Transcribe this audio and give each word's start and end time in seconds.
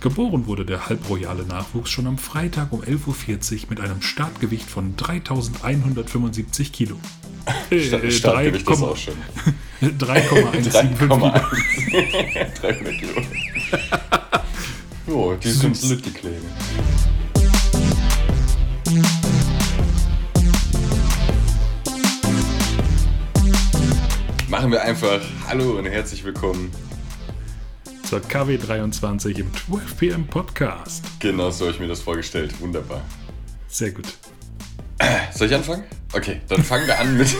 Geboren 0.00 0.46
wurde 0.46 0.64
der 0.64 0.88
halbroyale 0.88 1.44
Nachwuchs 1.44 1.90
schon 1.90 2.06
am 2.06 2.18
Freitag 2.18 2.72
um 2.72 2.82
11.40 2.82 3.64
Uhr 3.64 3.70
mit 3.70 3.80
einem 3.80 4.00
Startgewicht 4.00 4.70
von 4.70 4.94
3175 4.96 6.72
Kilo. 6.72 6.96
Äh, 7.70 8.10
Startgewicht 8.10 8.68
ist 8.68 8.82
auch 8.82 8.94
schön. 8.94 9.14
3,175 9.98 10.98
Kilo. 10.98 11.16
300 12.60 12.98
Kilo. 12.98 13.22
Jo, 15.06 15.34
die 15.36 15.50
sind 15.50 15.74
Süß. 15.74 16.02
die 16.02 16.10
Kleine. 16.10 16.36
Machen 24.48 24.70
wir 24.70 24.82
einfach 24.82 25.20
Hallo 25.46 25.78
und 25.78 25.86
herzlich 25.86 26.22
willkommen. 26.22 26.70
Zur 28.08 28.20
KW23 28.20 29.38
im 29.38 29.52
12 29.52 29.98
PM 29.98 30.26
Podcast. 30.26 31.04
Genau 31.20 31.50
so 31.50 31.66
habe 31.66 31.74
ich 31.74 31.78
mir 31.78 31.88
das 31.88 32.00
vorgestellt. 32.00 32.58
Wunderbar. 32.58 33.02
Sehr 33.68 33.90
gut. 33.90 34.06
Soll 35.34 35.48
ich 35.48 35.54
anfangen? 35.54 35.84
Okay, 36.14 36.40
dann 36.48 36.64
fangen 36.64 36.86
wir 36.86 36.98
an 36.98 37.18
mit. 37.18 37.28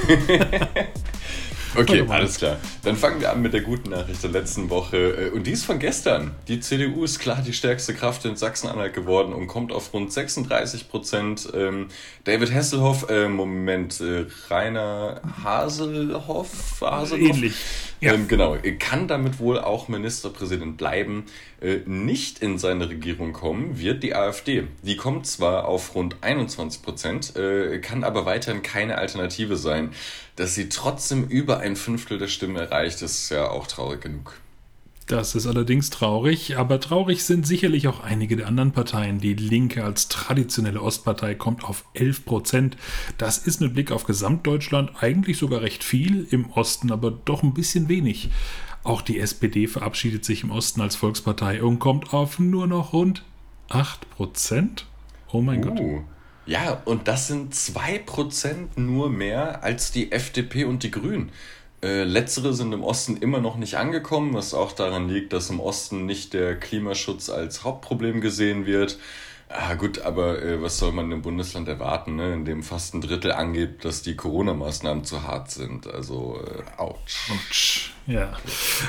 okay, 1.79 2.05
alles 2.09 2.39
klar. 2.39 2.57
Dann 2.83 2.97
fangen 2.97 3.21
wir 3.21 3.31
an 3.33 3.43
mit 3.43 3.53
der 3.53 3.63
guten 3.63 3.91
Nachricht 3.91 4.23
der 4.23 4.31
letzten 4.31 4.71
Woche. 4.71 4.97
Äh, 4.97 5.31
Und 5.31 5.47
die 5.47 5.53
ist 5.53 5.65
von 5.65 5.79
gestern. 5.79 6.33
Die 6.49 6.61
CDU 6.61 7.05
ist 7.05 7.19
klar 7.19 7.43
die 7.45 7.53
stärkste 7.53 7.95
Kraft 7.95 8.25
in 8.25 8.37
Sachsen-Anhalt 8.37 8.95
geworden 8.95 9.33
und 9.33 9.47
kommt 9.47 9.73
auf 9.73 9.93
rund 9.93 10.13
36 10.13 10.89
Prozent. 10.89 11.49
Ähm, 11.55 11.89
David 12.25 12.53
Hasselhoff, 12.53 13.09
äh, 13.11 13.29
Moment, 13.29 14.01
äh, 14.01 14.27
Rainer 14.51 15.21
Haselhoff, 15.43 16.81
Haselhoff? 16.81 17.37
Ähnlich. 17.37 17.55
Ja. 18.01 18.15
Ähm, 18.15 18.29
genau, 18.29 18.57
kann 18.79 19.09
damit 19.09 19.41
wohl 19.41 19.59
auch 19.59 19.89
Ministerpräsident 19.89 20.77
bleiben. 20.77 21.25
Äh, 21.61 21.81
nicht 21.87 22.39
in 22.39 22.59
seine 22.59 22.89
Regierung 22.89 23.33
kommen 23.33 23.79
wird 23.79 24.03
die 24.03 24.15
AfD. 24.15 24.69
Die 24.83 24.97
kommt 24.97 25.27
zwar 25.27 25.67
auf 25.67 25.95
rund 25.95 26.17
21 26.21 26.83
Prozent, 26.83 27.37
äh, 27.37 27.81
kann 27.81 28.05
aber 28.05 28.27
weiterhin 28.27 28.63
keine 28.63 28.99
Alternative 28.99 29.57
sein. 29.57 29.91
Dass 30.37 30.55
sie 30.55 30.69
trotzdem 30.69 31.25
über 31.25 31.59
ein 31.59 31.75
Fünftel 31.75 32.19
der 32.19 32.29
Stimmen 32.29 32.57
erreicht, 32.57 33.03
ist 33.03 33.31
ja 33.31 33.51
auch 33.51 33.67
traurig 33.67 34.03
genug. 34.03 34.35
Das 35.09 35.35
ist 35.35 35.47
allerdings 35.47 35.89
traurig, 35.89 36.59
aber 36.59 36.81
traurig 36.81 37.25
sind 37.25 37.47
sicherlich 37.47 37.89
auch 37.89 38.01
einige 38.01 38.37
der 38.37 38.47
anderen 38.47 38.73
Parteien. 38.73 39.21
Die 39.21 39.33
Linke 39.33 39.83
als 39.83 40.09
traditionelle 40.09 40.83
Ostpartei 40.83 41.35
kommt 41.35 41.65
auf 41.65 41.87
11 41.95 42.27
Prozent. 42.27 42.77
Das 43.17 43.39
ist 43.39 43.63
mit 43.63 43.73
Blick 43.73 43.91
auf 43.91 44.05
Gesamtdeutschland 44.05 44.91
eigentlich 45.01 45.39
sogar 45.39 45.63
recht 45.63 45.83
viel, 45.83 46.27
im 46.31 46.51
Osten 46.51 46.93
aber 46.93 47.11
doch 47.11 47.43
ein 47.43 47.55
bisschen 47.55 47.89
wenig. 47.89 48.29
Auch 48.89 49.03
die 49.03 49.21
SPD 49.21 49.67
verabschiedet 49.67 50.25
sich 50.25 50.45
im 50.45 50.51
Osten 50.51 50.81
als 50.81 50.97
Volkspartei 50.97 51.63
und 51.63 51.79
kommt 51.79 52.15
auf 52.15 52.39
nur 52.39 52.67
noch 52.67 52.95
rund 52.95 53.23
8 53.69 54.09
Prozent. 54.09 54.87
Oh 55.31 55.43
mein 55.43 55.61
Gott. 55.61 55.79
Uh. 55.79 56.01
Ja, 56.47 56.81
und 56.87 57.07
das 57.07 57.27
sind 57.27 57.53
2% 57.53 58.81
nur 58.81 59.11
mehr 59.11 59.63
als 59.63 59.93
die 59.93 60.11
FDP 60.11 60.65
und 60.65 60.85
die 60.85 60.91
Grünen. 60.91 61.33
Äh, 61.83 62.05
letztere 62.05 62.55
sind 62.55 62.73
im 62.73 62.83
Osten 62.83 63.19
immer 63.19 63.41
noch 63.41 63.59
nicht 63.59 63.75
angekommen, 63.75 64.33
was 64.33 64.55
auch 64.55 64.73
daran 64.73 65.11
liegt, 65.11 65.35
dass 65.35 65.51
im 65.51 65.61
Osten 65.61 66.07
nicht 66.07 66.33
der 66.33 66.59
Klimaschutz 66.59 67.29
als 67.29 67.65
Hauptproblem 67.65 68.23
gesehen 68.23 68.65
wird. 68.65 68.99
Ah, 69.51 69.75
gut, 69.75 70.01
aber 70.01 70.43
äh, 70.43 70.61
was 70.61 70.79
soll 70.79 70.93
man 70.93 71.11
im 71.11 71.23
Bundesland 71.23 71.69
erwarten, 71.69 72.17
ne? 72.17 72.35
in 72.35 72.45
dem 72.45 72.63
fast 72.63 72.95
ein 72.95 73.01
Drittel 73.01 73.33
angibt, 73.33 73.85
dass 73.85 74.03
die 74.03 74.15
Corona-Maßnahmen 74.15 75.05
zu 75.05 75.23
hart 75.23 75.51
sind? 75.51 75.87
Also, 75.87 76.39
äh, 76.45 76.81
ouch. 76.81 76.99
Autsch. 77.31 77.93
Ja. 78.07 78.35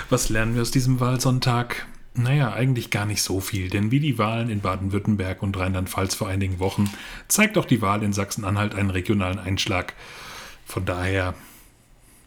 Was 0.10 0.30
lernen 0.30 0.56
wir 0.56 0.62
aus 0.62 0.72
diesem 0.72 1.00
Wahlsonntag? 1.00 1.88
Naja, 2.14 2.52
eigentlich 2.52 2.90
gar 2.90 3.06
nicht 3.06 3.22
so 3.22 3.40
viel, 3.40 3.70
denn 3.70 3.92
wie 3.92 4.02
die 4.02 4.18
Wahlen 4.18 4.50
in 4.50 4.60
Baden-Württemberg 4.60 5.42
und 5.42 5.58
Rheinland-Pfalz 5.58 6.16
vor 6.16 6.28
einigen 6.28 6.60
Wochen 6.60 6.90
zeigt 7.30 7.58
auch 7.58 7.66
die 7.66 7.82
Wahl 7.82 8.04
in 8.04 8.12
Sachsen-Anhalt 8.12 8.76
einen 8.76 8.90
regionalen 8.90 9.40
Einschlag. 9.40 9.94
Von 10.66 10.84
daher, 10.86 11.36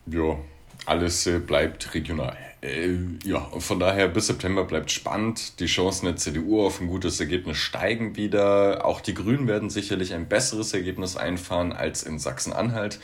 Ja, 0.06 0.38
alles 0.86 1.26
äh, 1.26 1.38
bleibt 1.38 1.94
regional. 1.94 2.36
Äh, 2.62 2.94
ja, 3.24 3.40
von 3.58 3.80
daher 3.80 4.08
bis 4.08 4.28
September 4.28 4.64
bleibt 4.64 4.90
spannend. 4.90 5.58
Die 5.60 5.66
Chancen 5.66 6.06
der 6.06 6.16
CDU 6.16 6.64
auf 6.64 6.80
ein 6.80 6.86
gutes 6.86 7.18
Ergebnis 7.20 7.58
steigen 7.58 8.16
wieder. 8.16 8.84
Auch 8.84 9.00
die 9.00 9.14
Grünen 9.14 9.48
werden 9.48 9.68
sicherlich 9.70 10.14
ein 10.14 10.28
besseres 10.28 10.72
Ergebnis 10.72 11.16
einfahren 11.16 11.72
als 11.72 12.02
in 12.02 12.18
Sachsen-Anhalt. 12.18 13.00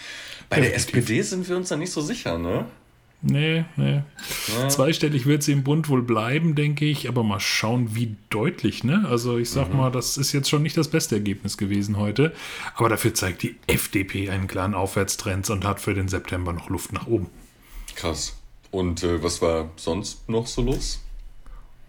Bei 0.48 0.60
der 0.60 0.70
Definitiv. 0.70 0.96
SPD 0.96 1.22
sind 1.22 1.48
wir 1.48 1.56
uns 1.56 1.68
da 1.68 1.76
nicht 1.76 1.92
so 1.92 2.00
sicher, 2.00 2.38
ne? 2.38 2.66
nee, 3.20 3.64
nee. 3.76 4.02
Ja. 4.60 4.68
Zweistellig 4.68 5.26
wird 5.26 5.42
sie 5.42 5.52
im 5.52 5.64
Bund 5.64 5.88
wohl 5.88 6.02
bleiben, 6.02 6.54
denke 6.54 6.84
ich, 6.84 7.08
aber 7.08 7.24
mal 7.24 7.40
schauen, 7.40 7.96
wie 7.96 8.16
deutlich, 8.30 8.84
ne? 8.84 9.06
Also 9.10 9.38
ich 9.38 9.50
sag 9.50 9.74
mal, 9.74 9.90
das 9.90 10.16
ist 10.16 10.32
jetzt 10.32 10.48
schon 10.48 10.62
nicht 10.62 10.76
das 10.76 10.88
beste 10.88 11.16
Ergebnis 11.16 11.56
gewesen 11.56 11.96
heute, 11.96 12.32
aber 12.76 12.88
dafür 12.88 13.14
zeigt 13.14 13.42
die 13.42 13.56
FDP 13.66 14.30
einen 14.30 14.46
klaren 14.46 14.74
Aufwärtstrend 14.74 15.50
und 15.50 15.64
hat 15.64 15.80
für 15.80 15.94
den 15.94 16.06
September 16.06 16.52
noch 16.52 16.70
Luft 16.70 16.92
nach 16.92 17.08
oben. 17.08 17.28
Krass. 17.98 18.36
Und 18.70 19.02
äh, 19.02 19.24
was 19.24 19.42
war 19.42 19.70
sonst 19.74 20.28
noch 20.28 20.46
so 20.46 20.62
los? 20.62 21.00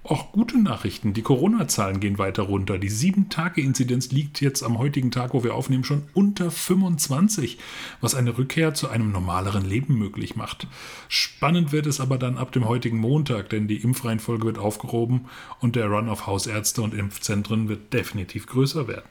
Auch 0.03 0.31
gute 0.31 0.59
Nachrichten. 0.59 1.14
Die 1.14 1.22
Corona-Zahlen 1.22 2.00
gehen 2.00 2.18
weiter 2.18 2.42
runter. 2.42 2.80
Die 2.80 2.90
7-Tage-Inzidenz 2.90 4.09
liegt 4.09 4.42
jetzt 4.42 4.64
am 4.64 4.80
heutigen 4.80 5.12
Tag, 5.12 5.36
wo 5.36 5.44
wir 5.44 5.53
aufnehmen, 5.53 5.84
schon 5.84 6.09
unter 6.16 6.50
25, 6.50 7.59
was 8.02 8.16
eine 8.16 8.40
Rückkehr 8.40 8.74
zu 8.74 8.90
einem 8.90 9.12
normaleren 9.12 9.70
Leben 9.70 10.00
möglich 10.00 10.36
macht. 10.36 10.66
Spannend 11.09 11.72
wird 11.72 11.86
es 11.86 12.00
aber 12.00 12.18
dann 12.18 12.40
ab 12.40 12.52
dem 12.53 12.68
heutigen 12.68 12.97
Montag, 12.97 13.50
denn 13.50 13.68
die 13.68 13.78
Impfreihenfolge 13.84 14.47
wird 14.47 14.58
aufgehoben 14.58 15.28
und 15.59 15.76
der 15.76 15.86
Run 15.86 16.09
auf 16.09 16.26
Hausärzte 16.26 16.81
und 16.81 16.96
Impfzentren 16.96 17.70
wird 17.70 17.94
definitiv 17.94 18.47
größer 18.47 18.88
werden. 18.88 19.09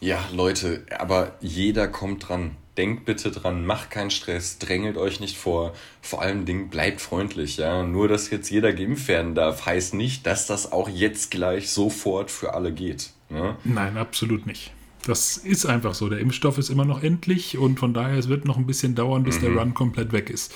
Ja, 0.00 0.24
Leute, 0.32 0.86
aber 0.98 1.36
jeder 1.42 1.86
kommt 1.86 2.30
dran. 2.30 2.52
Denkt 2.76 3.04
bitte 3.04 3.30
dran, 3.30 3.64
macht 3.64 3.90
keinen 3.90 4.10
Stress, 4.10 4.58
drängelt 4.58 4.96
euch 4.96 5.20
nicht 5.20 5.36
vor. 5.36 5.74
Vor 6.02 6.22
allem 6.22 6.44
Ding, 6.44 6.68
bleibt 6.68 7.00
freundlich, 7.00 7.56
ja. 7.56 7.84
Nur, 7.84 8.08
dass 8.08 8.30
jetzt 8.30 8.50
jeder 8.50 8.72
geimpft 8.72 9.06
werden 9.08 9.34
darf, 9.34 9.66
heißt 9.66 9.94
nicht, 9.94 10.26
dass 10.26 10.46
das 10.46 10.72
auch 10.72 10.88
jetzt 10.88 11.30
gleich 11.30 11.70
sofort 11.70 12.30
für 12.30 12.54
alle 12.54 12.72
geht. 12.72 13.10
Ne? 13.30 13.56
Nein, 13.64 13.96
absolut 13.96 14.46
nicht. 14.46 14.72
Das 15.06 15.36
ist 15.36 15.66
einfach 15.66 15.94
so. 15.94 16.08
Der 16.08 16.18
Impfstoff 16.18 16.58
ist 16.58 16.70
immer 16.70 16.84
noch 16.84 17.02
endlich 17.02 17.58
und 17.58 17.78
von 17.78 17.92
daher 17.92 18.18
es 18.18 18.28
wird 18.28 18.44
noch 18.44 18.56
ein 18.56 18.66
bisschen 18.66 18.94
dauern, 18.94 19.22
bis 19.22 19.38
der 19.38 19.50
Run 19.50 19.74
komplett 19.74 20.12
weg 20.12 20.30
ist. 20.30 20.52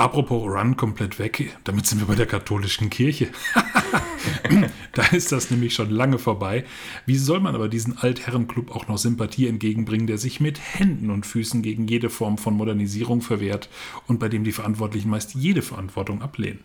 Apropos 0.00 0.44
Run 0.46 0.76
komplett 0.76 1.18
weg, 1.18 1.56
damit 1.64 1.84
sind 1.84 1.98
wir 1.98 2.06
bei 2.06 2.14
der 2.14 2.26
katholischen 2.26 2.88
Kirche. 2.88 3.30
da 4.92 5.02
ist 5.06 5.32
das 5.32 5.50
nämlich 5.50 5.74
schon 5.74 5.90
lange 5.90 6.20
vorbei. 6.20 6.64
Wie 7.04 7.16
soll 7.16 7.40
man 7.40 7.56
aber 7.56 7.68
diesen 7.68 7.98
Altherrenclub 7.98 8.70
auch 8.70 8.86
noch 8.86 8.96
Sympathie 8.96 9.48
entgegenbringen, 9.48 10.06
der 10.06 10.18
sich 10.18 10.38
mit 10.38 10.60
Händen 10.60 11.10
und 11.10 11.26
Füßen 11.26 11.62
gegen 11.62 11.88
jede 11.88 12.10
Form 12.10 12.38
von 12.38 12.54
Modernisierung 12.54 13.22
verwehrt 13.22 13.68
und 14.06 14.20
bei 14.20 14.28
dem 14.28 14.44
die 14.44 14.52
Verantwortlichen 14.52 15.10
meist 15.10 15.34
jede 15.34 15.62
Verantwortung 15.62 16.22
ablehnen? 16.22 16.60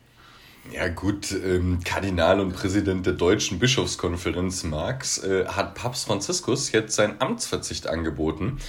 Ja 0.71 0.87
gut, 0.87 1.31
ähm, 1.31 1.79
Kardinal 1.83 2.39
und 2.39 2.53
Präsident 2.53 3.05
der 3.05 3.13
Deutschen 3.13 3.59
Bischofskonferenz 3.59 4.63
Marx 4.63 5.21
äh, 5.23 5.45
hat 5.45 5.75
Papst 5.75 6.05
Franziskus 6.05 6.71
jetzt 6.71 6.95
seinen 6.95 7.19
Amtsverzicht 7.19 7.87
angeboten, 7.87 8.59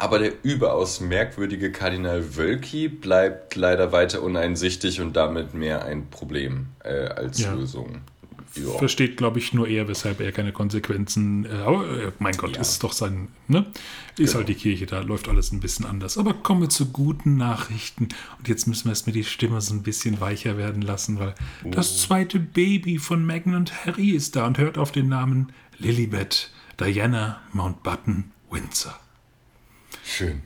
aber 0.00 0.18
der 0.18 0.32
überaus 0.42 1.00
merkwürdige 1.00 1.70
Kardinal 1.72 2.36
Wölki 2.36 2.88
bleibt 2.88 3.54
leider 3.56 3.92
weiter 3.92 4.22
uneinsichtig 4.22 5.00
und 5.00 5.14
damit 5.14 5.54
mehr 5.54 5.84
ein 5.84 6.08
Problem 6.10 6.66
äh, 6.84 7.06
als 7.08 7.40
Ja. 7.40 7.52
Lösung. 7.54 8.00
Ja. 8.56 8.68
Versteht, 8.78 9.16
glaube 9.16 9.38
ich, 9.38 9.52
nur 9.54 9.68
er, 9.68 9.86
weshalb 9.86 10.18
er 10.18 10.32
keine 10.32 10.50
Konsequenzen. 10.52 11.44
Äh, 11.44 11.50
aber, 11.64 11.84
äh, 11.88 12.12
mein 12.18 12.36
Gott, 12.36 12.56
Ja. 12.56 12.62
ist 12.62 12.82
doch 12.82 12.92
sein. 12.92 13.28
Ne? 13.46 13.66
Ist 14.18 14.30
Genau. 14.32 14.34
halt 14.38 14.48
die 14.48 14.54
Kirche, 14.56 14.86
da 14.86 15.00
läuft 15.02 15.28
alles 15.28 15.52
ein 15.52 15.60
bisschen 15.60 15.86
anders. 15.86 16.18
Aber 16.18 16.34
kommen 16.34 16.62
wir 16.62 16.68
zu 16.68 16.86
guten 16.86 17.36
Nachrichten. 17.36 18.08
Und 18.38 18.48
jetzt 18.48 18.66
müssen 18.66 18.86
wir 18.86 18.90
erstmal 18.90 19.14
die 19.14 19.22
Stimme 19.22 19.60
so 19.60 19.72
ein 19.72 19.82
bisschen 19.84 20.20
weicher 20.20 20.56
werden 20.56 20.82
lassen, 20.82 21.20
weil 21.20 21.34
das 21.64 22.00
zweite 22.02 22.40
Baby 22.40 22.98
von 22.98 23.24
Meghan 23.24 23.54
und 23.54 23.86
Harry 23.86 24.10
ist 24.10 24.34
da 24.34 24.46
und 24.48 24.58
hört 24.58 24.78
auf 24.78 24.90
den 24.90 25.08
Namen 25.08 25.52
Lilibet 25.78 26.50
Diana 26.80 27.40
Mountbatten 27.52 28.32
Windsor. 28.50 28.98
Schön. 30.16 30.42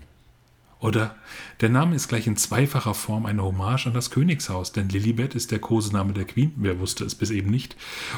Oder 0.81 1.15
der 1.63 1.71
Name 1.71 1.95
ist 1.97 2.09
gleich 2.09 2.27
in 2.27 2.37
zweifacher 2.37 2.93
Form 2.93 3.25
eine 3.25 3.43
Hommage 3.43 3.87
an 3.87 3.95
das 3.95 4.11
Königshaus, 4.11 4.73
denn 4.73 4.91
Lilibet 4.91 5.35
ist 5.35 5.51
der 5.51 5.59
Kosename 5.59 6.13
der 6.13 6.27
Queen, 6.27 6.53
wer 6.57 6.79
wusste 6.79 7.05
es 7.05 7.15
bis 7.15 7.31
eben 7.31 7.51
nicht. 7.51 7.75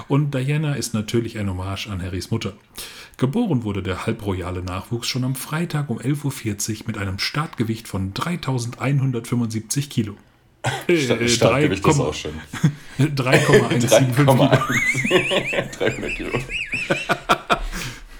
Und 0.09 0.35
Diana 0.35 0.75
ist 0.75 0.93
natürlich 0.93 1.39
ein 1.39 1.49
Hommage 1.49 1.87
an 1.87 2.03
Harrys 2.03 2.33
Mutter. 2.33 2.55
Geboren 3.19 3.63
wurde 3.63 3.85
der 3.85 4.07
halbroyale 4.07 4.63
Nachwuchs 4.63 5.07
schon 5.07 5.23
am 5.23 5.37
Freitag 5.37 5.89
um 5.91 6.01
11.40 6.01 6.81
Uhr 6.81 6.87
mit 6.89 6.99
einem 6.99 7.21
Startgewicht 7.21 7.87
von 7.87 8.13
3175 8.15 9.89
Kilo. 9.91 10.17
Äh, 10.89 10.95
äh, 10.95 11.29
Startgewicht 11.29 11.87
ist 11.87 11.97
3,- 11.97 12.01
auch 12.01 12.13
schön. 12.13 12.35
3,175 13.15 14.17
Kilo. 14.17 14.33
3,1. 14.33 15.79
300 15.79 16.17
Kilo. 16.17 16.31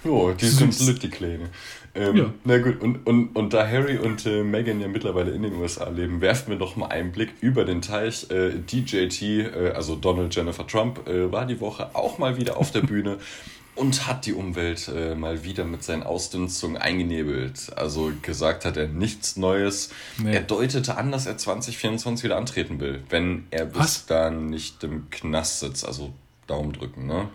Jo, 0.05 0.33
die 0.33 0.47
sind 0.47 0.79
lit, 0.87 1.03
die 1.03 1.11
Kleine. 1.11 1.51
Ähm, 1.97 2.17
ja. 2.17 2.35
Na 2.45 2.59
gut, 2.59 2.81
und, 2.81 3.07
und, 3.07 3.35
und 3.35 3.55
da 3.55 3.67
Harry 3.67 3.99
und 3.99 4.27
äh, 4.27 4.43
Meghan 4.43 4.81
ja 4.81 4.89
mittlerweile 4.89 5.31
in 5.31 5.43
den 5.43 5.55
USA 5.55 5.89
leben, 5.89 6.21
werfen 6.21 6.51
wir 6.51 6.59
doch 6.59 6.77
mal 6.77 6.89
einen 6.89 7.11
Blick 7.11 7.33
über 7.41 7.65
den 7.65 7.81
Teich. 7.81 8.31
Äh, 8.31 8.51
DJT, 8.59 9.23
äh, 9.23 9.73
also 9.75 9.97
Donald 9.97 10.35
Jennifer 10.35 10.67
Trump, 10.67 11.09
äh, 11.09 11.33
war 11.33 11.47
die 11.47 11.61
Woche 11.61 11.95
auch 11.95 12.19
mal 12.19 12.37
wieder 12.37 12.59
auf 12.59 12.71
der 12.71 12.83
Bühne 12.83 13.19
und 13.77 14.07
hat 14.07 14.27
die 14.27 14.35
Umwelt 14.35 14.89
äh, 14.95 15.15
mal 15.15 15.43
wieder 15.45 15.65
mit 15.65 15.83
seinen 15.83 16.03
Ausdünstungen 16.03 16.77
eingenebelt. 16.77 17.73
Also 17.77 18.13
gesagt 18.21 18.65
hat 18.67 18.77
er 18.77 18.89
nichts 18.89 19.37
Neues. 19.37 19.91
Nee. 20.19 20.35
Er 20.35 20.43
deutete 20.43 20.99
an, 20.99 21.13
dass 21.13 21.27
er 21.27 21.39
2024 21.39 22.25
wieder 22.25 22.37
antreten 22.37 22.79
will, 22.79 23.03
wenn 23.09 23.47
er 23.51 23.65
bis 23.65 23.79
Was? 23.79 24.07
dann 24.07 24.47
nicht 24.47 24.85
im 24.85 25.09
Knast 25.11 25.61
sitzt. 25.61 25.87
Also 25.87 26.13
Daumen 26.47 26.73
drücken, 26.73 27.07
ne? 27.07 27.29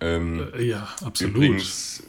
Ähm, 0.00 0.48
äh, 0.54 0.62
ja, 0.62 0.88
absolut. 1.04 1.34
Übrigens, 1.34 2.04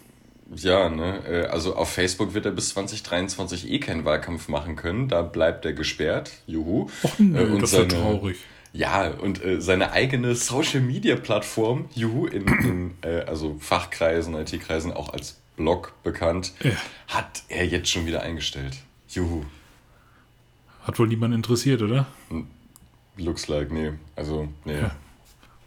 ja, 0.55 0.89
ne? 0.89 1.23
Äh, 1.27 1.45
also 1.47 1.75
auf 1.75 1.91
Facebook 1.91 2.33
wird 2.33 2.45
er 2.45 2.51
bis 2.51 2.69
2023 2.69 3.69
eh 3.69 3.79
keinen 3.79 4.05
Wahlkampf 4.05 4.47
machen 4.47 4.75
können. 4.75 5.07
Da 5.07 5.21
bleibt 5.21 5.65
er 5.65 5.73
gesperrt. 5.73 6.31
Juhu. 6.47 6.89
Och, 7.03 7.19
nö, 7.19 7.39
äh, 7.39 7.45
und 7.45 7.61
das 7.61 7.73
ist 7.73 7.91
traurig. 7.91 8.37
Ja, 8.71 9.09
und 9.09 9.43
äh, 9.43 9.61
seine 9.61 9.91
eigene 9.91 10.35
Social 10.35 10.81
Media 10.81 11.15
Plattform, 11.15 11.89
Juhu, 11.95 12.27
in, 12.27 12.47
in 12.47 12.91
äh, 13.01 13.21
also 13.21 13.57
Fachkreisen, 13.59 14.35
IT-Kreisen 14.35 14.93
auch 14.93 15.09
als 15.09 15.37
Blog 15.55 15.93
bekannt, 16.03 16.53
ja. 16.63 16.71
hat 17.07 17.43
er 17.49 17.65
jetzt 17.65 17.89
schon 17.89 18.05
wieder 18.05 18.21
eingestellt. 18.21 18.77
Juhu. 19.09 19.43
Hat 20.83 20.99
wohl 20.99 21.07
niemand 21.07 21.33
interessiert, 21.33 21.81
oder? 21.81 22.07
Looks 23.17 23.47
like, 23.47 23.71
nee. 23.71 23.91
Also, 24.15 24.47
nee. 24.65 24.79
Ja. 24.79 24.91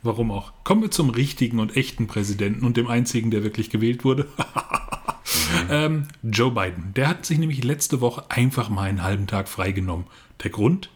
Warum 0.02 0.32
auch? 0.32 0.52
Kommen 0.64 0.82
wir 0.82 0.90
zum 0.90 1.10
richtigen 1.10 1.60
und 1.60 1.76
echten 1.76 2.06
Präsidenten 2.08 2.64
und 2.64 2.76
dem 2.76 2.88
einzigen, 2.88 3.30
der 3.30 3.44
wirklich 3.44 3.70
gewählt 3.70 4.04
wurde. 4.04 4.24
mhm. 4.34 5.68
ähm, 5.70 6.08
Joe 6.22 6.50
Biden. 6.50 6.92
Der 6.94 7.08
hat 7.08 7.24
sich 7.24 7.38
nämlich 7.38 7.62
letzte 7.62 8.00
Woche 8.00 8.24
einfach 8.28 8.68
mal 8.68 8.88
einen 8.88 9.02
halben 9.02 9.26
Tag 9.26 9.48
freigenommen. 9.48 10.06
Der 10.42 10.50
Grund? 10.50 10.90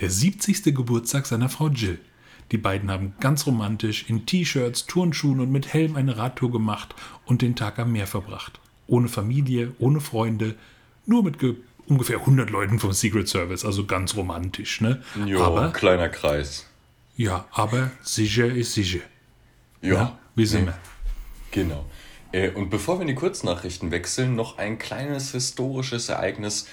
Der 0.00 0.10
70. 0.10 0.64
Geburtstag 0.64 1.26
seiner 1.26 1.48
Frau 1.48 1.68
Jill. 1.68 1.98
Die 2.52 2.58
beiden 2.58 2.90
haben 2.90 3.14
ganz 3.18 3.46
romantisch 3.46 4.04
in 4.08 4.26
T-Shirts, 4.26 4.86
Turnschuhen 4.86 5.40
und 5.40 5.50
mit 5.50 5.72
Helm 5.72 5.96
eine 5.96 6.16
Radtour 6.16 6.52
gemacht 6.52 6.94
und 7.24 7.42
den 7.42 7.56
Tag 7.56 7.78
am 7.78 7.92
Meer 7.92 8.06
verbracht. 8.06 8.60
Ohne 8.86 9.08
Familie, 9.08 9.72
ohne 9.78 10.00
Freunde, 10.00 10.54
nur 11.06 11.24
mit 11.24 11.38
ungefähr 11.86 12.18
100 12.20 12.50
Leuten 12.50 12.78
vom 12.78 12.92
Secret 12.92 13.28
Service, 13.28 13.64
also 13.64 13.86
ganz 13.86 14.14
romantisch. 14.16 14.80
Ne? 14.80 15.02
Jo, 15.26 15.42
Aber 15.42 15.72
kleiner 15.72 16.08
Kreis. 16.08 16.66
Ja, 17.16 17.46
aber 17.52 17.90
sicher 18.02 18.46
ist 18.46 18.74
sicher. 18.74 19.00
Ja. 19.80 19.94
ja 19.94 20.18
wie 20.34 20.46
sind 20.46 20.66
wir? 20.66 20.78
Genau. 21.50 21.84
Äh, 22.32 22.50
und 22.50 22.70
bevor 22.70 22.96
wir 22.96 23.02
in 23.02 23.08
die 23.08 23.14
Kurznachrichten 23.14 23.90
wechseln, 23.90 24.34
noch 24.34 24.58
ein 24.58 24.78
kleines 24.78 25.32
historisches 25.32 26.08
Ereignis. 26.08 26.66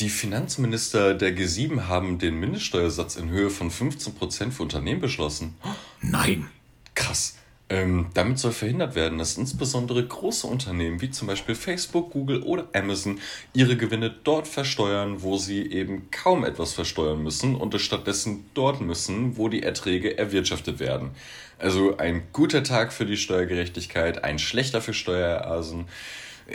Die 0.00 0.10
Finanzminister 0.10 1.14
der 1.14 1.36
G7 1.36 1.88
haben 1.88 2.18
den 2.18 2.38
Mindeststeuersatz 2.38 3.16
in 3.16 3.30
Höhe 3.30 3.50
von 3.50 3.70
15% 3.70 4.52
für 4.52 4.62
Unternehmen 4.62 5.00
beschlossen. 5.00 5.56
Nein. 6.00 6.48
Krass. 6.94 7.36
Ähm, 7.70 8.06
damit 8.14 8.38
soll 8.38 8.52
verhindert 8.52 8.94
werden, 8.94 9.18
dass 9.18 9.36
insbesondere 9.36 10.06
große 10.06 10.46
Unternehmen 10.46 11.02
wie 11.02 11.10
zum 11.10 11.28
Beispiel 11.28 11.54
Facebook, 11.54 12.12
Google 12.12 12.42
oder 12.42 12.66
Amazon 12.72 13.20
ihre 13.52 13.76
Gewinne 13.76 14.14
dort 14.24 14.48
versteuern, 14.48 15.22
wo 15.22 15.36
sie 15.36 15.70
eben 15.70 16.10
kaum 16.10 16.44
etwas 16.44 16.72
versteuern 16.72 17.22
müssen 17.22 17.54
und 17.54 17.74
es 17.74 17.82
stattdessen 17.82 18.46
dort 18.54 18.80
müssen, 18.80 19.36
wo 19.36 19.48
die 19.48 19.62
Erträge 19.62 20.16
erwirtschaftet 20.16 20.80
werden. 20.80 21.10
Also 21.58 21.98
ein 21.98 22.22
guter 22.32 22.62
Tag 22.62 22.90
für 22.92 23.04
die 23.04 23.18
Steuergerechtigkeit, 23.18 24.24
ein 24.24 24.38
schlechter 24.38 24.80
für 24.80 24.94
Steueroasen. 24.94 25.86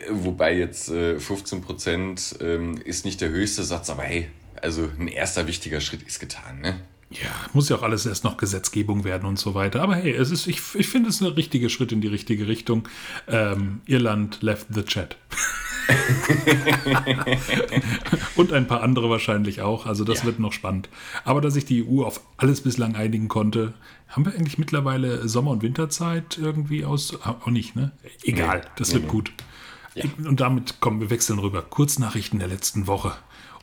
Wobei 0.10 0.58
jetzt 0.58 0.90
äh, 0.90 1.18
15% 1.18 2.42
ähm, 2.42 2.82
ist 2.84 3.06
nicht 3.06 3.22
der 3.22 3.30
höchste 3.30 3.64
Satz, 3.64 3.92
aber 3.92 4.02
hey, 4.02 4.30
also 4.60 4.90
ein 4.98 5.08
erster 5.08 5.46
wichtiger 5.46 5.82
Schritt 5.82 6.02
ist 6.02 6.20
getan, 6.20 6.62
ne? 6.62 6.80
Ja, 7.22 7.30
muss 7.54 7.70
ja 7.70 7.78
auch 7.78 7.84
alles 7.84 8.06
erst 8.06 8.24
noch 8.24 8.38
Gesetzgebung 8.38 9.04
werden 9.04 9.26
und 9.26 9.38
so 9.38 9.54
weiter. 9.54 9.82
Aber 9.82 9.96
hey, 9.96 10.14
es 10.14 10.32
ist, 10.32 10.48
ich, 10.48 10.62
ich 10.76 10.88
finde 10.88 11.10
es 11.10 11.22
ein 11.22 11.28
richtiger 11.28 11.70
Schritt 11.70 11.92
in 11.92 12.02
die 12.02 12.08
richtige 12.08 12.48
Richtung. 12.48 12.88
Ähm, 13.28 13.82
Irland 13.86 14.42
left 14.42 14.68
the 14.74 14.84
chat. 14.84 15.18
und 18.36 18.54
ein 18.54 18.68
paar 18.68 18.82
andere 18.82 19.10
wahrscheinlich 19.10 19.62
auch. 19.62 19.86
Also 19.86 20.04
das 20.04 20.20
ja. 20.20 20.26
wird 20.26 20.40
noch 20.40 20.54
spannend. 20.54 20.90
Aber 21.26 21.42
dass 21.42 21.56
sich 21.56 21.66
die 21.66 21.86
EU 21.86 22.04
auf 22.04 22.22
alles 22.38 22.62
bislang 22.62 22.96
einigen 22.96 23.28
konnte, 23.28 23.74
haben 24.08 24.26
wir 24.26 24.34
eigentlich 24.34 24.58
mittlerweile 24.58 25.28
Sommer- 25.28 25.52
und 25.52 25.62
Winterzeit 25.62 26.38
irgendwie 26.38 26.86
aus? 26.86 27.20
Auch 27.22 27.48
nicht, 27.48 27.76
ne? 27.76 27.92
Egal, 28.24 28.60
nee, 28.60 28.66
das 28.78 28.90
nee, 28.90 28.96
wird 28.96 29.06
nee. 29.06 29.10
gut. 29.10 29.34
Ja. 29.96 30.06
Und 30.28 30.40
damit 30.40 30.80
kommen 30.80 31.02
wir 31.02 31.10
wechseln 31.10 31.40
rüber. 31.40 31.62
Kurznachrichten 31.62 32.40
der 32.40 32.48
letzten 32.48 32.88
Woche. 32.88 33.14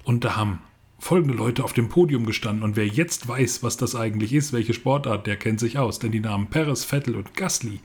Und 0.04 0.24
da 0.24 0.36
haben 0.36 0.60
folgende 1.00 1.34
Leute 1.34 1.64
auf 1.64 1.72
dem 1.72 1.88
Podium 1.88 2.26
gestanden 2.26 2.62
und 2.62 2.76
wer 2.76 2.86
jetzt 2.86 3.26
weiß, 3.26 3.62
was 3.62 3.76
das 3.76 3.96
eigentlich 3.96 4.32
ist, 4.32 4.52
welche 4.52 4.74
Sportart, 4.74 5.26
der 5.26 5.36
kennt 5.36 5.58
sich 5.58 5.78
aus, 5.78 5.98
denn 5.98 6.12
die 6.12 6.20
Namen 6.20 6.48
Perez, 6.48 6.84
Vettel 6.84 7.16
und 7.16 7.34
Gasly 7.34 7.80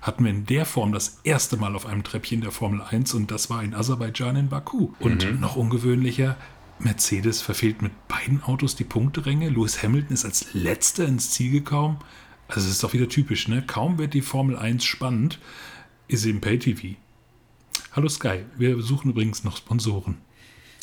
hatten 0.00 0.24
wir 0.24 0.30
in 0.30 0.46
der 0.46 0.64
Form 0.64 0.92
das 0.92 1.20
erste 1.24 1.56
Mal 1.56 1.74
auf 1.74 1.84
einem 1.84 2.04
Treppchen 2.04 2.40
der 2.40 2.52
Formel 2.52 2.80
1 2.80 3.12
und 3.14 3.30
das 3.30 3.50
war 3.50 3.62
in 3.62 3.74
Aserbaidschan 3.74 4.36
in 4.36 4.48
Baku. 4.48 4.92
Und 4.98 5.30
mhm. 5.30 5.40
noch 5.40 5.56
ungewöhnlicher, 5.56 6.36
Mercedes 6.78 7.42
verfehlt 7.42 7.82
mit 7.82 7.92
beiden 8.08 8.42
Autos 8.42 8.76
die 8.76 8.84
Punkteränge. 8.84 9.50
Lewis 9.50 9.82
Hamilton 9.82 10.14
ist 10.14 10.24
als 10.24 10.54
letzter 10.54 11.06
ins 11.06 11.30
Ziel 11.30 11.50
gekommen. 11.50 11.98
Also 12.48 12.66
es 12.66 12.74
ist 12.74 12.82
doch 12.82 12.94
wieder 12.94 13.08
typisch, 13.08 13.48
ne? 13.48 13.62
Kaum 13.66 13.98
wird 13.98 14.14
die 14.14 14.22
Formel 14.22 14.56
1 14.56 14.84
spannend, 14.84 15.38
ist 16.08 16.22
sie 16.22 16.30
im 16.30 16.40
Pay-TV. 16.40 16.96
Hallo 17.92 18.08
Sky, 18.08 18.44
wir 18.56 18.80
suchen 18.80 19.10
übrigens 19.10 19.44
noch 19.44 19.56
Sponsoren. 19.56 20.18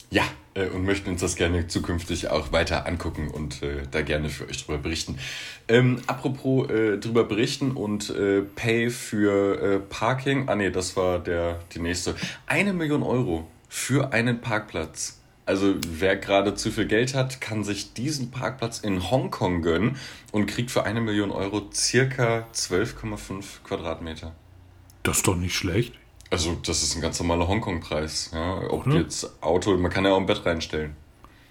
Ja, 0.09 0.23
äh, 0.53 0.67
und 0.67 0.85
möchten 0.85 1.09
uns 1.09 1.21
das 1.21 1.35
gerne 1.35 1.67
zukünftig 1.67 2.29
auch 2.29 2.51
weiter 2.51 2.85
angucken 2.85 3.29
und 3.29 3.61
äh, 3.61 3.83
da 3.91 4.01
gerne 4.01 4.29
für 4.29 4.47
euch 4.47 4.65
drüber 4.65 4.79
berichten. 4.79 5.17
Ähm, 5.67 6.01
apropos 6.07 6.69
äh, 6.69 6.97
drüber 6.97 7.23
berichten 7.23 7.71
und 7.71 8.09
äh, 8.09 8.41
Pay 8.41 8.89
für 8.89 9.61
äh, 9.61 9.79
Parking. 9.79 10.49
Ah 10.49 10.55
nee, 10.55 10.71
das 10.71 10.95
war 10.95 11.19
der, 11.19 11.59
die 11.73 11.79
nächste. 11.79 12.15
Eine 12.45 12.73
Million 12.73 13.03
Euro 13.03 13.47
für 13.69 14.13
einen 14.13 14.41
Parkplatz. 14.41 15.19
Also 15.45 15.75
wer 15.87 16.17
gerade 16.17 16.55
zu 16.55 16.71
viel 16.71 16.87
Geld 16.87 17.15
hat, 17.15 17.39
kann 17.39 17.63
sich 17.63 17.93
diesen 17.93 18.31
Parkplatz 18.31 18.79
in 18.79 19.09
Hongkong 19.09 19.61
gönnen 19.61 19.95
und 20.33 20.45
kriegt 20.45 20.71
für 20.71 20.83
eine 20.83 20.99
Million 20.99 21.31
Euro 21.31 21.69
circa 21.73 22.47
12,5 22.53 23.63
Quadratmeter. 23.63 24.35
Das 25.03 25.17
ist 25.17 25.27
doch 25.27 25.37
nicht 25.37 25.55
schlecht. 25.55 25.93
Also, 26.29 26.57
das 26.65 26.83
ist 26.83 26.95
ein 26.95 27.01
ganz 27.01 27.19
normaler 27.19 27.47
Hongkong-Preis. 27.47 28.31
Ja, 28.33 28.69
ob 28.69 28.85
Oder? 28.85 28.97
jetzt 28.97 29.41
Auto, 29.41 29.75
man 29.77 29.91
kann 29.91 30.03
ja 30.05 30.11
auch 30.11 30.19
ein 30.19 30.25
Bett 30.25 30.45
reinstellen. 30.45 30.95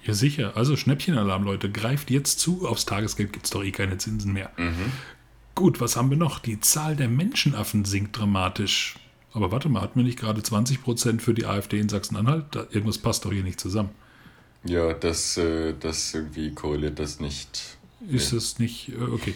Ja, 0.05 0.15
sicher. 0.15 0.57
Also, 0.57 0.77
Schnäppchenalarm, 0.77 1.45
Leute. 1.45 1.71
Greift 1.71 2.11
jetzt 2.11 2.41
zu. 2.41 2.69
Aufs 2.69 2.85
Tagesgeld 2.85 3.33
gibt 3.33 3.47
es 3.47 3.51
doch 3.51 3.65
eh 3.65 3.73
keine 3.73 3.99
Zinsen 3.99 4.33
mehr. 4.33 4.51
Mhm. 4.57 4.93
Gut, 5.55 5.81
was 5.81 5.97
haben 5.97 6.11
wir 6.11 6.19
noch? 6.19 6.39
Die 6.39 6.61
Zahl 6.61 6.95
der 6.95 7.09
Menschenaffen 7.09 7.85
sinkt 7.87 8.19
dramatisch. 8.19 8.97
Aber 9.33 9.51
warte 9.51 9.69
mal, 9.69 9.83
hatten 9.83 9.99
wir 9.99 10.05
nicht 10.05 10.19
gerade 10.19 10.41
20% 10.41 11.21
für 11.21 11.35
die 11.35 11.47
AfD 11.47 11.79
in 11.79 11.89
Sachsen-Anhalt? 11.89 12.55
Irgendwas 12.71 12.99
passt 12.99 13.25
doch 13.25 13.33
hier 13.33 13.43
nicht 13.43 13.61
zusammen. 13.61 13.91
Ja, 14.65 14.93
das, 14.93 15.37
äh, 15.37 15.75
das 15.79 16.15
irgendwie 16.15 16.53
korreliert 16.55 16.99
das 16.99 17.21
nicht. 17.21 17.77
Ist 18.09 18.33
nee. 18.33 18.39
das 18.39 18.59
nicht. 18.59 18.91
Äh, 18.91 19.13
okay. 19.13 19.35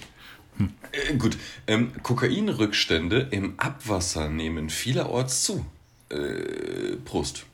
Hm. 0.57 0.73
Äh, 0.93 1.15
gut, 1.17 1.37
ähm, 1.67 1.93
Kokainrückstände 2.03 3.29
im 3.31 3.59
Abwasser 3.59 4.29
nehmen 4.29 4.71
vielerorts 4.71 5.43
zu. 5.43 5.67
Äh, 6.11 6.97
Prost. 7.05 7.47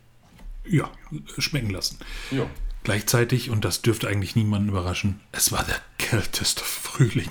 Ja, 0.64 0.90
schmecken 1.38 1.70
lassen. 1.70 1.98
Ja. 2.30 2.48
Gleichzeitig, 2.82 3.50
und 3.50 3.64
das 3.64 3.82
dürfte 3.82 4.08
eigentlich 4.08 4.36
niemanden 4.36 4.68
überraschen, 4.68 5.20
es 5.32 5.50
war 5.50 5.64
der 5.64 5.80
kälteste 5.98 6.62
Frühling 6.62 7.30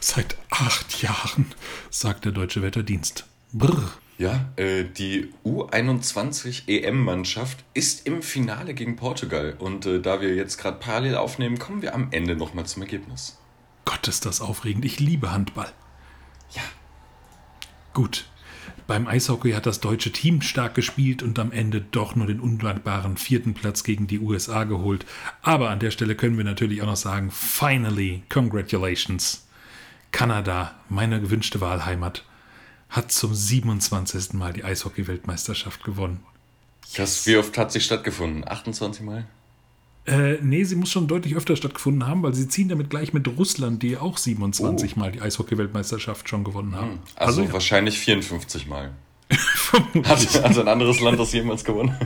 seit 0.00 0.36
acht 0.50 1.02
Jahren, 1.02 1.52
sagt 1.90 2.24
der 2.24 2.32
Deutsche 2.32 2.62
Wetterdienst. 2.62 3.26
Brr. 3.52 3.92
Ja, 4.16 4.48
äh, 4.56 4.84
die 4.84 5.32
U21 5.44 6.68
EM-Mannschaft 6.68 7.64
ist 7.74 8.06
im 8.06 8.22
Finale 8.22 8.72
gegen 8.72 8.96
Portugal. 8.96 9.56
Und 9.58 9.86
äh, 9.86 10.00
da 10.00 10.20
wir 10.20 10.34
jetzt 10.34 10.56
gerade 10.56 10.78
parallel 10.78 11.16
aufnehmen, 11.16 11.58
kommen 11.58 11.82
wir 11.82 11.94
am 11.94 12.08
Ende 12.12 12.36
nochmal 12.36 12.64
zum 12.64 12.82
Ergebnis. 12.82 13.36
Gott, 13.84 14.08
ist 14.08 14.26
das 14.26 14.40
aufregend. 14.40 14.84
Ich 14.84 15.00
liebe 15.00 15.32
Handball. 15.32 15.72
Ja. 16.52 16.62
Gut. 17.92 18.26
Beim 18.86 19.06
Eishockey 19.06 19.52
hat 19.52 19.64
das 19.64 19.80
deutsche 19.80 20.12
Team 20.12 20.42
stark 20.42 20.74
gespielt 20.74 21.22
und 21.22 21.38
am 21.38 21.52
Ende 21.52 21.80
doch 21.80 22.16
nur 22.16 22.26
den 22.26 22.40
undankbaren 22.40 23.16
vierten 23.16 23.54
Platz 23.54 23.82
gegen 23.82 24.06
die 24.06 24.20
USA 24.20 24.64
geholt. 24.64 25.06
Aber 25.40 25.70
an 25.70 25.78
der 25.78 25.90
Stelle 25.90 26.14
können 26.14 26.36
wir 26.36 26.44
natürlich 26.44 26.82
auch 26.82 26.86
noch 26.86 26.96
sagen, 26.96 27.30
finally, 27.30 28.22
congratulations. 28.28 29.46
Kanada, 30.12 30.74
meine 30.88 31.20
gewünschte 31.20 31.60
Wahlheimat, 31.60 32.24
hat 32.90 33.10
zum 33.10 33.34
27. 33.34 34.34
Mal 34.34 34.52
die 34.52 34.64
Eishockey-Weltmeisterschaft 34.64 35.82
gewonnen. 35.82 36.20
Yes. 36.92 37.26
wie 37.26 37.36
oft 37.36 37.56
hat 37.56 37.72
sie 37.72 37.80
stattgefunden? 37.80 38.46
28 38.46 39.02
Mal? 39.02 39.26
Äh, 40.06 40.34
nee, 40.42 40.64
sie 40.64 40.76
muss 40.76 40.90
schon 40.90 41.06
deutlich 41.06 41.34
öfter 41.34 41.56
stattgefunden 41.56 42.06
haben, 42.06 42.22
weil 42.22 42.34
sie 42.34 42.46
ziehen 42.46 42.68
damit 42.68 42.90
gleich 42.90 43.14
mit 43.14 43.26
Russland, 43.38 43.82
die 43.82 43.96
auch 43.96 44.18
27 44.18 44.96
oh. 44.96 45.00
Mal 45.00 45.12
die 45.12 45.22
Eishockey-Weltmeisterschaft 45.22 46.28
schon 46.28 46.44
gewonnen 46.44 46.76
haben. 46.76 46.90
Hm. 46.90 46.98
Also, 47.16 47.40
also 47.40 47.42
ja. 47.42 47.52
wahrscheinlich 47.52 47.98
54 47.98 48.66
Mal. 48.66 48.90
Hat, 50.04 50.44
hat 50.44 50.58
ein 50.58 50.68
anderes 50.68 51.00
Land 51.00 51.18
das 51.18 51.32
jemals 51.32 51.64
gewonnen? 51.64 51.96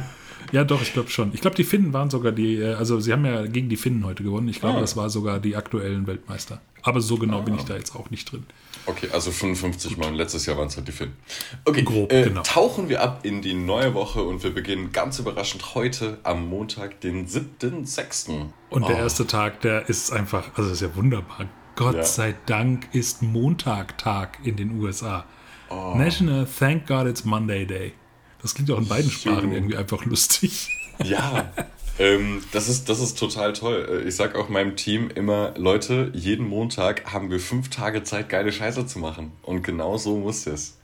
Ja, 0.53 0.65
doch, 0.65 0.81
ich 0.81 0.93
glaube 0.93 1.11
schon. 1.11 1.35
Ich 1.35 1.41
glaube, 1.41 1.57
die 1.57 1.65
Finnen 1.65 1.93
waren 1.93 2.09
sogar 2.09 2.33
die, 2.33 2.55
äh, 2.57 2.75
also 2.75 3.01
sie 3.01 3.13
haben 3.13 3.25
ja 3.27 3.47
gegen 3.47 3.69
die 3.69 3.77
Finnen 3.77 4.05
heute 4.07 4.23
gewonnen. 4.23 4.49
Ich 4.49 4.61
glaube, 4.61 4.79
Ah. 4.79 4.81
das 4.81 4.97
war 4.97 5.11
sogar 5.11 5.41
die 5.41 5.57
aktuellen 5.57 6.07
Weltmeister. 6.07 6.61
Aber 6.83 7.01
so 7.01 7.17
genau 7.17 7.43
bin 7.43 7.57
ich 7.57 7.65
da 7.65 7.77
jetzt 7.77 7.95
auch 7.95 8.11
nicht 8.11 8.31
drin. 8.31 8.45
Okay, 8.89 9.09
also 9.13 9.31
55 9.31 9.97
Mal. 9.99 10.15
Letztes 10.15 10.47
Jahr 10.47 10.57
waren 10.57 10.69
es 10.69 10.77
halt 10.77 10.89
die 10.89 10.93
Finnen. 10.93 11.15
Okay, 11.65 11.83
Grob, 11.83 12.11
äh, 12.13 12.23
genau. 12.25 12.43
tauchen 12.43 12.89
wir 12.89 13.03
ab 13.03 13.21
in 13.25 13.43
die 13.43 13.53
neue 13.55 13.93
Woche 13.95 14.23
und 14.23 14.43
wir 14.43 14.55
beginnen 14.55 14.93
ganz 14.93 15.19
überraschend 15.19 15.75
heute 15.75 16.19
am 16.23 16.49
Montag, 16.49 17.01
den 17.03 17.27
7.6. 17.29 18.51
Und 18.71 18.89
der 18.89 18.97
Oh. 18.97 19.01
erste 19.01 19.27
Tag, 19.27 19.61
der 19.61 19.89
ist 19.89 20.11
einfach, 20.13 20.51
also 20.57 20.71
ist 20.71 20.81
ja 20.83 20.95
wunderbar. 20.97 21.47
Gott 21.77 21.97
Ja. 21.97 22.03
sei 22.03 22.35
Dank 22.47 22.89
ist 22.93 23.23
Montag-Tag 23.23 24.39
in 24.45 24.57
den 24.57 24.81
USA. 24.81 25.25
Oh. 25.71 25.95
National 25.97 26.47
Thank 26.59 26.87
God 26.87 27.07
It's 27.07 27.25
Monday 27.25 27.67
Day. 27.67 27.93
Das 28.41 28.55
klingt 28.55 28.71
auch 28.71 28.79
in 28.79 28.89
beiden. 28.89 29.11
Sprachen 29.11 29.53
irgendwie 29.53 29.77
einfach 29.77 30.05
lustig. 30.07 30.69
Ja, 31.05 31.53
ähm, 31.99 32.43
das, 32.53 32.69
ist, 32.69 32.89
das 32.89 33.01
ist 33.01 33.19
total 33.19 33.53
toll. 33.53 34.03
Äh, 34.05 34.09
Ich 34.09 34.17
sag 34.17 34.35
auch 34.37 34.49
meinem 34.49 34.77
Team 34.77 35.11
immer, 35.15 35.55
Leute, 35.57 36.11
jeden 36.15 36.47
Montag 36.49 37.13
haben 37.13 37.31
wir 37.31 37.41
fünf 37.41 37.71
Tage 37.71 38.03
Zeit, 38.05 38.29
geile 38.29 38.53
Scheiße 38.53 38.87
zu 38.87 38.99
machen. 38.99 39.33
Und 39.43 39.63
genau 39.63 39.97
so 39.99 40.17
muss 40.19 40.47
es. 40.47 40.77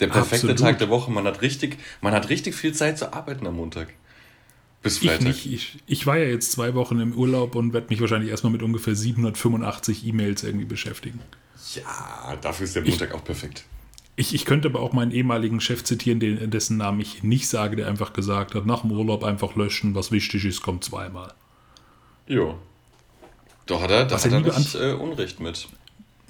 Der 0.00 0.08
perfekte 0.08 0.50
Absolut. 0.50 0.58
Tag 0.58 0.78
der 0.78 0.88
Woche. 0.90 1.10
Man 1.10 1.24
hat, 1.24 1.40
richtig, 1.42 1.78
man 2.00 2.12
hat 2.12 2.28
richtig 2.28 2.54
viel 2.54 2.74
Zeit 2.74 2.98
zu 2.98 3.12
arbeiten 3.12 3.46
am 3.46 3.56
Montag. 3.56 3.88
Bis 4.82 5.00
Ich 5.02 5.08
Freitag. 5.08 5.24
nicht. 5.26 5.46
Ich, 5.46 5.78
ich 5.86 6.06
war 6.06 6.18
ja 6.18 6.26
jetzt 6.26 6.52
zwei 6.52 6.74
Wochen 6.74 7.00
im 7.00 7.14
Urlaub 7.14 7.54
und 7.54 7.72
werde 7.72 7.88
mich 7.88 8.00
wahrscheinlich 8.00 8.30
erstmal 8.30 8.52
mit 8.52 8.62
ungefähr 8.62 8.94
785 8.94 10.06
E-Mails 10.06 10.44
irgendwie 10.44 10.66
beschäftigen. 10.66 11.20
Ja, 11.74 12.36
dafür 12.40 12.64
ist 12.64 12.76
der 12.76 12.82
Montag 12.84 13.12
auch 13.14 13.24
perfekt. 13.24 13.64
Ich, 14.18 14.34
ich 14.34 14.46
könnte 14.46 14.68
aber 14.68 14.80
auch 14.80 14.94
meinen 14.94 15.10
ehemaligen 15.10 15.60
Chef 15.60 15.84
zitieren, 15.84 16.20
den, 16.20 16.50
dessen 16.50 16.78
Namen 16.78 17.00
ich 17.00 17.22
nicht 17.22 17.48
sage, 17.48 17.76
der 17.76 17.86
einfach 17.86 18.14
gesagt 18.14 18.54
hat, 18.54 18.64
nach 18.64 18.80
dem 18.80 18.92
Urlaub 18.92 19.22
einfach 19.22 19.56
löschen, 19.56 19.94
was 19.94 20.10
wichtig 20.10 20.46
ist, 20.46 20.62
kommt 20.62 20.84
zweimal. 20.84 21.34
Jo. 22.26 22.58
Doch 23.66 23.82
hat 23.82 23.90
er, 23.90 24.06
da 24.06 24.14
Was 24.14 24.24
hat 24.24 24.32
er 24.32 24.40
nie 24.40 24.48
nicht 24.48 24.74
äh, 24.74 24.92
Unrecht 24.92 25.38
mit. 25.40 25.68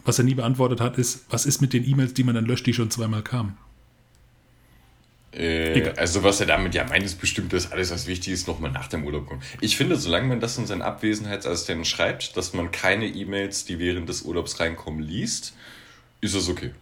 Was 0.05 0.19
er 0.19 0.25
nie 0.25 0.35
beantwortet 0.35 0.81
hat, 0.81 0.99
ist, 0.99 1.27
was 1.31 1.47
ist 1.47 1.61
mit 1.61 1.73
den 1.73 1.87
E-Mails, 1.89 2.13
die 2.15 2.25
man 2.25 2.35
dann 2.35 2.45
löscht, 2.47 2.67
die 2.67 2.75
schon 2.75 2.91
zweimal 2.91 3.23
kamen? 3.23 3.57
Äh, 5.33 5.93
also 5.97 6.25
was 6.25 6.41
er 6.41 6.47
damit 6.47 6.75
ja 6.75 6.85
meint, 6.85 7.05
ist 7.05 7.21
bestimmt, 7.21 7.53
dass 7.53 7.71
alles, 7.71 7.93
was 7.93 8.07
wichtig 8.07 8.33
ist, 8.33 8.49
nochmal 8.49 8.73
nach 8.73 8.89
dem 8.89 9.05
Urlaub 9.05 9.27
kommt. 9.27 9.45
Ich 9.61 9.77
finde, 9.77 9.97
solange 9.97 10.29
man 10.29 10.41
das 10.41 10.59
in 10.59 10.67
seinen 10.67 10.83
Abwesenheitsassistenten 10.83 11.85
schreibt, 11.85 12.37
dass 12.37 12.53
man 12.53 12.73
keine 12.73 13.07
E-Mails, 13.07 13.65
die 13.65 13.79
während 13.79 14.09
des 14.09 14.23
Urlaubs 14.23 14.59
reinkommen, 14.59 15.01
liest, 15.01 15.55
ist 16.21 16.35
es 16.35 16.49
okay. 16.49 16.73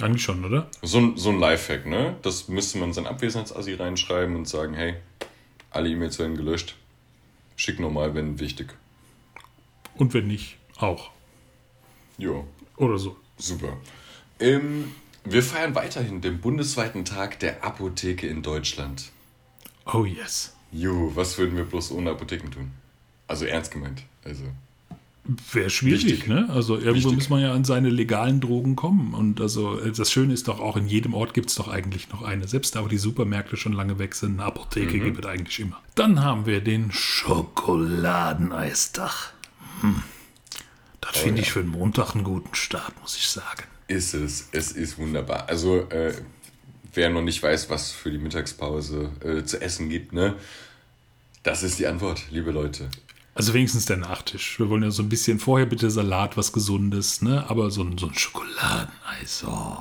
Eigentlich 0.00 0.22
schon, 0.22 0.44
oder? 0.44 0.68
So, 0.82 0.98
ein- 0.98 1.16
so 1.16 1.30
ein 1.30 1.38
Lifehack, 1.38 1.86
ne? 1.86 2.16
Das 2.22 2.48
müsste 2.48 2.78
man 2.78 2.88
in 2.88 2.92
seinen 2.94 3.06
Abwesenheitsassi 3.06 3.74
reinschreiben 3.74 4.34
und 4.34 4.48
sagen, 4.48 4.74
hey, 4.74 4.94
alle 5.70 5.88
E-Mails 5.88 6.18
werden 6.18 6.36
gelöscht. 6.36 6.76
Schick 7.56 7.78
nochmal, 7.78 8.14
wenn 8.14 8.40
wichtig. 8.40 8.74
Und 9.96 10.12
wenn 10.14 10.26
nicht, 10.26 10.56
auch. 10.78 11.10
Jo. 12.18 12.46
Oder 12.76 12.98
so. 12.98 13.16
Super. 13.38 13.76
Ähm, 14.40 14.92
wir 15.24 15.42
feiern 15.42 15.74
weiterhin 15.76 16.20
den 16.20 16.40
bundesweiten 16.40 17.04
Tag 17.04 17.38
der 17.38 17.62
Apotheke 17.64 18.26
in 18.26 18.42
Deutschland. 18.42 19.10
Oh 19.86 20.04
yes. 20.04 20.56
Jo, 20.72 21.12
was 21.14 21.38
würden 21.38 21.56
wir 21.56 21.64
bloß 21.64 21.92
ohne 21.92 22.10
Apotheken 22.10 22.50
tun? 22.50 22.72
Also 23.28 23.44
ernst 23.44 23.70
gemeint. 23.70 24.02
Also. 24.24 24.44
Wäre 25.52 25.70
schwierig, 25.70 26.04
Wichtig. 26.04 26.26
ne? 26.26 26.50
Also 26.50 26.74
irgendwo 26.76 27.08
Wichtig. 27.08 27.14
muss 27.14 27.30
man 27.30 27.40
ja 27.40 27.54
an 27.54 27.64
seine 27.64 27.88
legalen 27.88 28.42
Drogen 28.42 28.76
kommen. 28.76 29.14
Und 29.14 29.40
also 29.40 29.76
das 29.76 30.12
Schöne 30.12 30.34
ist 30.34 30.48
doch 30.48 30.60
auch, 30.60 30.76
in 30.76 30.86
jedem 30.86 31.14
Ort 31.14 31.32
gibt 31.32 31.48
es 31.48 31.54
doch 31.54 31.68
eigentlich 31.68 32.10
noch 32.10 32.20
eine. 32.20 32.46
Selbst 32.46 32.76
da, 32.76 32.84
wo 32.84 32.88
die 32.88 32.98
Supermärkte 32.98 33.56
schon 33.56 33.72
lange 33.72 33.98
weg 33.98 34.14
sind, 34.14 34.34
eine 34.34 34.44
Apotheke 34.44 35.00
gibt 35.00 35.24
es 35.24 35.26
eigentlich 35.26 35.58
immer. 35.60 35.80
Dann 35.94 36.22
haben 36.22 36.44
wir 36.44 36.60
den 36.60 36.92
Schokoladeneistag. 36.92 39.32
Hm. 39.80 40.02
Das 41.00 41.16
finde 41.18 41.40
ich 41.40 41.50
für 41.52 41.60
einen 41.60 41.70
Montag 41.70 42.14
einen 42.14 42.24
guten 42.24 42.54
Start, 42.54 42.92
muss 43.00 43.16
ich 43.16 43.26
sagen. 43.28 43.62
Ist 43.88 44.12
es. 44.14 44.48
Es 44.52 44.72
ist 44.72 44.98
wunderbar. 44.98 45.48
Also, 45.48 45.88
äh, 45.90 46.12
wer 46.92 47.08
noch 47.08 47.22
nicht 47.22 47.42
weiß, 47.42 47.70
was 47.70 47.92
für 47.92 48.10
die 48.10 48.18
Mittagspause 48.18 49.10
äh, 49.20 49.42
zu 49.44 49.58
essen 49.60 49.88
gibt, 49.88 50.12
ne? 50.12 50.34
Das 51.42 51.62
ist 51.62 51.78
die 51.78 51.86
Antwort, 51.86 52.24
liebe 52.30 52.50
Leute. 52.50 52.90
Also 53.34 53.52
wenigstens 53.52 53.86
der 53.86 53.96
Nachtisch. 53.96 54.58
Wir 54.60 54.70
wollen 54.70 54.84
ja 54.84 54.90
so 54.90 55.02
ein 55.02 55.08
bisschen 55.08 55.40
vorher 55.40 55.66
bitte 55.66 55.90
Salat, 55.90 56.36
was 56.36 56.52
Gesundes, 56.52 57.20
ne? 57.20 57.44
Aber 57.48 57.70
so 57.70 57.82
ein, 57.82 57.98
so 57.98 58.06
ein 58.06 58.14
Schokoladeneis. 58.14 59.44
Oh. 59.46 59.78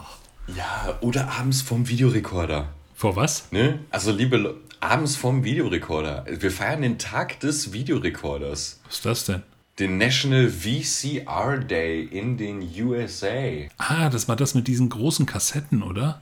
Ja, 0.56 0.98
oder 1.02 1.32
abends 1.32 1.62
vom 1.62 1.88
Videorekorder. 1.88 2.70
Vor 2.96 3.16
was? 3.16 3.52
Ne? 3.52 3.80
Also, 3.92 4.12
liebe 4.12 4.38
Le 4.38 4.56
abends 4.80 5.16
vom 5.16 5.46
Videorekorder. 5.46 6.26
Wir 6.28 6.52
feiern 6.52 6.82
den 6.82 7.00
Tag 7.00 7.40
des 7.40 7.72
Videorekorders. 7.72 8.82
Was 8.86 8.96
ist 8.96 9.06
das 9.06 9.26
denn? 9.26 9.44
Den 9.80 9.98
National 9.98 10.50
VCR 10.50 11.58
Day 11.60 12.04
in 12.04 12.38
den 12.38 12.62
USA. 12.82 13.68
Ah, 13.78 14.10
das 14.10 14.28
war 14.28 14.36
das 14.36 14.56
mit 14.56 14.68
diesen 14.68 14.90
großen 14.90 15.26
Kassetten, 15.26 15.84
oder? 15.84 16.22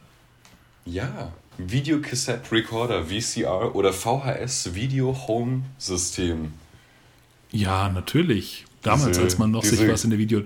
Ja, 0.86 1.32
Videocassette 1.58 2.52
Recorder, 2.52 3.06
VCR 3.06 3.76
oder 3.76 3.94
VHS 3.94 4.74
Video 4.76 5.28
Home 5.28 5.64
System. 5.78 6.54
Ja, 7.52 7.90
natürlich. 7.90 8.66
Damals, 8.82 9.10
Diese- 9.10 9.22
als 9.22 9.38
man 9.38 9.52
noch 9.52 9.64
sich 9.64 9.80
diese- 9.80 9.92
was 9.92 10.04
in 10.04 10.10
der 10.10 10.20
Video... 10.20 10.42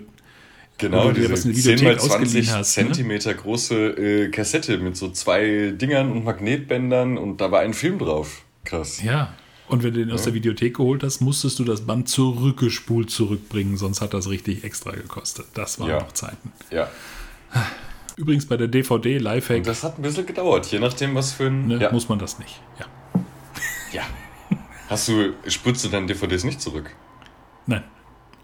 Genau, 0.78 1.10
diese 1.10 1.32
was 1.32 1.46
in 1.46 1.52
der 1.54 1.62
10 1.62 1.72
Videothek 1.78 1.84
mal 1.86 1.98
20 1.98 2.12
ausgeliehen 2.26 2.50
hast, 2.54 2.76
ne? 2.76 2.84
Zentimeter 2.84 3.32
große 3.32 3.74
äh, 3.76 4.28
Kassette 4.28 4.76
mit 4.76 4.94
so 4.94 5.08
zwei 5.10 5.72
Dingern 5.74 6.12
und 6.12 6.22
Magnetbändern 6.24 7.16
und 7.16 7.40
da 7.40 7.50
war 7.50 7.60
ein 7.60 7.72
Film 7.72 7.98
drauf. 7.98 8.42
Krass. 8.64 9.02
Ja. 9.02 9.32
Und 9.68 9.82
wenn 9.82 9.94
du 9.94 10.00
den 10.04 10.10
aus 10.12 10.24
der 10.24 10.34
Videothek 10.34 10.76
geholt 10.76 11.02
hast, 11.02 11.20
musstest 11.22 11.58
du 11.58 11.64
das 11.64 11.80
Band 11.86 12.10
zurückgespult 12.10 13.10
zurückbringen, 13.10 13.78
sonst 13.78 14.02
hat 14.02 14.12
das 14.12 14.28
richtig 14.28 14.64
extra 14.64 14.90
gekostet. 14.92 15.46
Das 15.54 15.80
waren 15.80 15.88
Ja. 15.88 15.98
noch 16.00 16.12
Zeiten. 16.12 16.52
Ja. 16.70 16.90
Übrigens 18.16 18.44
bei 18.46 18.58
der 18.58 18.68
DVD 18.68 19.16
Lifehack 19.18 19.58
Und 19.58 19.66
das 19.66 19.82
hat 19.82 19.98
ein 19.98 20.02
bisschen 20.02 20.26
gedauert, 20.26 20.66
je 20.66 20.78
nachdem, 20.78 21.14
was 21.14 21.32
für 21.32 21.46
ein. 21.46 21.68
ne, 21.68 21.78
ja. 21.80 21.90
muss 21.90 22.08
man 22.10 22.18
das 22.18 22.38
nicht. 22.38 22.60
Ja. 22.78 22.86
ja. 23.94 24.02
Hast 24.88 25.08
du, 25.08 25.34
spulst 25.48 25.84
du 25.84 25.88
deine 25.88 26.06
DVDs 26.06 26.44
nicht 26.44 26.60
zurück? 26.60 26.94
Nein. 27.66 27.84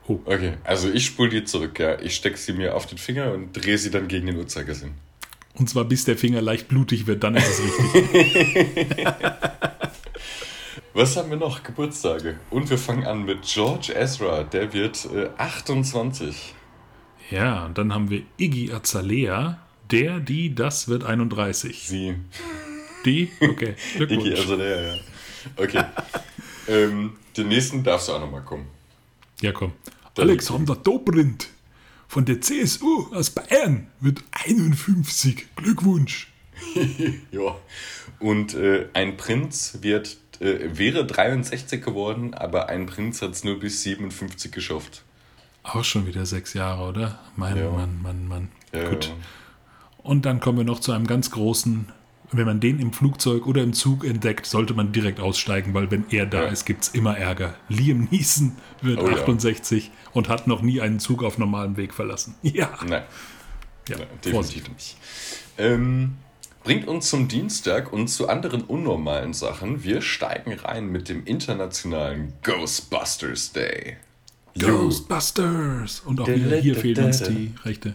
Oh. 0.09 0.19
Okay, 0.25 0.55
also 0.65 0.91
ich 0.91 1.07
spule 1.07 1.31
die 1.31 1.45
zurück, 1.45 1.79
ja. 1.79 2.01
Ich 2.01 2.17
stecke 2.17 2.37
sie 2.37 2.53
mir 2.53 2.75
auf 2.75 2.87
den 2.87 2.99
Finger 2.99 3.33
und 3.33 3.53
drehe 3.53 3.79
sie 3.79 3.91
dann 3.91 4.09
gegen 4.09 4.27
den 4.27 4.37
Uhrzeigersinn. 4.37 4.95
Und 5.55 5.69
zwar 5.69 5.85
bis 5.85 6.05
der 6.05 6.17
Finger 6.17 6.41
leicht 6.41 6.69
blutig 6.69 7.07
wird, 7.07 7.23
dann 7.23 7.37
ist 7.37 7.47
es 7.49 7.95
richtig. 7.95 9.07
Was 10.95 11.17
haben 11.17 11.31
wir 11.31 11.37
noch? 11.39 11.63
Geburtstage. 11.63 12.39
Und 12.51 12.69
wir 12.69 12.79
fangen 12.79 13.07
an 13.07 13.25
mit 13.25 13.43
George 13.43 13.95
Ezra, 13.95 14.43
der 14.43 14.73
wird 14.73 15.09
äh, 15.15 15.31
28. 15.39 16.55
ja, 17.31 17.65
und 17.65 17.79
dann 17.79 17.95
haben 17.95 18.11
wir 18.11 18.23
Iggy 18.39 18.73
Azalea, 18.73 19.59
der, 19.91 20.21
die, 20.21 20.55
das 20.55 20.89
wird 20.89 21.05
31. 21.05 21.89
Sie. 21.89 22.17
Die? 23.07 23.31
Okay. 23.41 23.75
Iggy, 23.99 24.35
der, 24.57 24.83
ja. 24.83 24.95
Okay. 25.57 25.85
Ähm, 26.69 27.15
den 27.37 27.49
nächsten 27.49 27.83
darfst 27.83 28.09
du 28.09 28.13
auch 28.13 28.21
nochmal 28.21 28.43
kommen. 28.43 28.67
Ja, 29.41 29.53
komm. 29.53 29.73
Dann- 30.15 30.29
Alexander 30.29 30.77
Dobrindt 30.77 31.49
von 32.09 32.25
der 32.27 32.41
CSU 32.43 33.09
aus 33.15 33.31
Bayern 33.31 33.87
wird 34.01 34.23
51. 34.33 35.47
Glückwunsch. 35.57 36.29
Ja. 37.33 37.57
Und 38.21 38.55
äh, 38.55 38.87
ein 38.93 39.17
Prinz 39.17 39.79
wird, 39.81 40.19
äh, 40.41 40.79
wäre 40.79 41.05
63 41.07 41.83
geworden, 41.83 42.35
aber 42.35 42.69
ein 42.69 42.87
Prinz 42.87 43.21
hat 43.21 43.33
es 43.33 43.43
nur 43.43 43.59
bis 43.59 43.83
57 43.83 44.53
geschafft. 44.53 45.03
Auch 45.65 45.83
schon 45.83 46.07
wieder 46.07 46.25
sechs 46.27 46.55
Jahre, 46.55 46.85
oder? 46.89 47.19
Mann, 47.37 47.57
Ja. 47.59 47.71
Mann, 47.71 48.01
Mann, 48.03 48.29
Mann. 48.29 48.49
Ja, 48.73 48.89
Gut. 48.91 49.07
ja. 49.07 49.15
Und 50.05 50.25
dann 50.25 50.39
kommen 50.41 50.59
wir 50.59 50.65
noch 50.65 50.79
zu 50.81 50.93
einem 50.93 51.07
ganz 51.07 51.31
großen. 51.33 51.91
Wenn 52.35 52.47
man 52.47 52.61
den 52.61 52.79
im 52.79 52.93
Flugzeug 52.93 53.47
oder 53.47 53.63
im 53.63 53.75
Zug 53.75 54.05
entdeckt, 54.05 54.47
sollte 54.47 54.73
man 54.75 54.91
direkt 54.93 55.21
aussteigen, 55.21 55.75
weil 55.75 55.91
wenn 55.91 56.05
er 56.11 56.25
da 56.27 56.45
Ja. 56.45 56.49
ist, 56.49 56.65
gibt 56.65 56.85
es 56.85 56.89
immer 56.89 57.17
Ärger. 57.19 57.55
Liam 57.69 58.09
Neeson 58.11 58.53
wird 58.81 59.01
Oh 59.01 59.07
ja. 59.09 59.17
68 59.17 59.91
und 60.13 60.29
hat 60.31 60.47
noch 60.47 60.63
nie 60.63 60.81
einen 60.81 60.99
Zug 60.99 61.23
auf 61.23 61.37
normalem 61.39 61.77
Weg 61.77 61.93
verlassen. 61.95 62.35
Ja, 62.43 62.71
Nein. 62.87 63.03
ja 63.89 63.97
Nein, 63.99 64.07
definitiv 64.25 64.33
Vorsicht. 64.33 64.69
nicht. 64.73 64.97
Ähm, 65.59 66.15
bringt 66.65 66.89
uns 66.89 67.11
zum 67.11 67.29
Dienstag 67.29 67.93
und 67.93 68.09
zu 68.09 68.29
anderen 68.29 68.63
unnormalen 68.63 69.35
Sachen. 69.35 69.85
Wir 69.85 70.01
steigen 70.01 70.55
rein 70.55 70.87
mit 70.87 71.09
dem 71.11 71.25
internationalen 71.27 72.33
Ghostbusters 72.43 73.53
Day. 73.53 73.97
Ghostbusters! 74.59 76.01
Und 76.01 76.21
auch 76.21 76.29
wieder 76.29 76.57
hier 76.57 76.77
fehlen 76.77 77.05
uns 77.07 77.23
die 77.23 77.53
Rechte. 77.65 77.95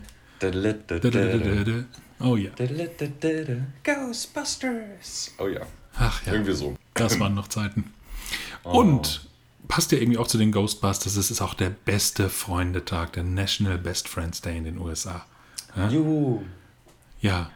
Oh 2.20 2.36
ja. 2.36 2.52
Ghostbusters. 3.84 5.36
Oh 5.38 5.48
ja, 5.48 5.62
Ach 5.96 6.26
ja, 6.26 6.34
irgendwie 6.34 6.54
so. 6.54 6.76
das 6.94 7.20
waren 7.20 7.36
noch 7.36 7.48
Zeiten. 7.48 7.94
Oh. 8.64 8.80
Und 8.80 9.28
passt 9.68 9.92
ja 9.92 10.00
irgendwie 10.00 10.18
auch 10.18 10.28
zu 10.28 10.38
den 10.38 10.52
Ghostbusters, 10.52 11.16
es 11.16 11.32
ist 11.32 11.42
auch 11.42 11.54
der 11.54 11.70
beste 11.70 12.30
Freundetag, 12.30 13.14
der 13.14 13.24
National 13.24 13.78
Best 13.78 14.08
Friends 14.08 14.42
Day 14.42 14.58
in 14.58 14.64
den 14.64 14.78
USA. 14.80 15.26
Juhu. 15.90 16.42
Ja, 17.22 17.52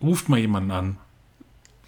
ruft 0.00 0.28
mal 0.28 0.38
jemanden 0.38 0.70
an, 0.70 0.98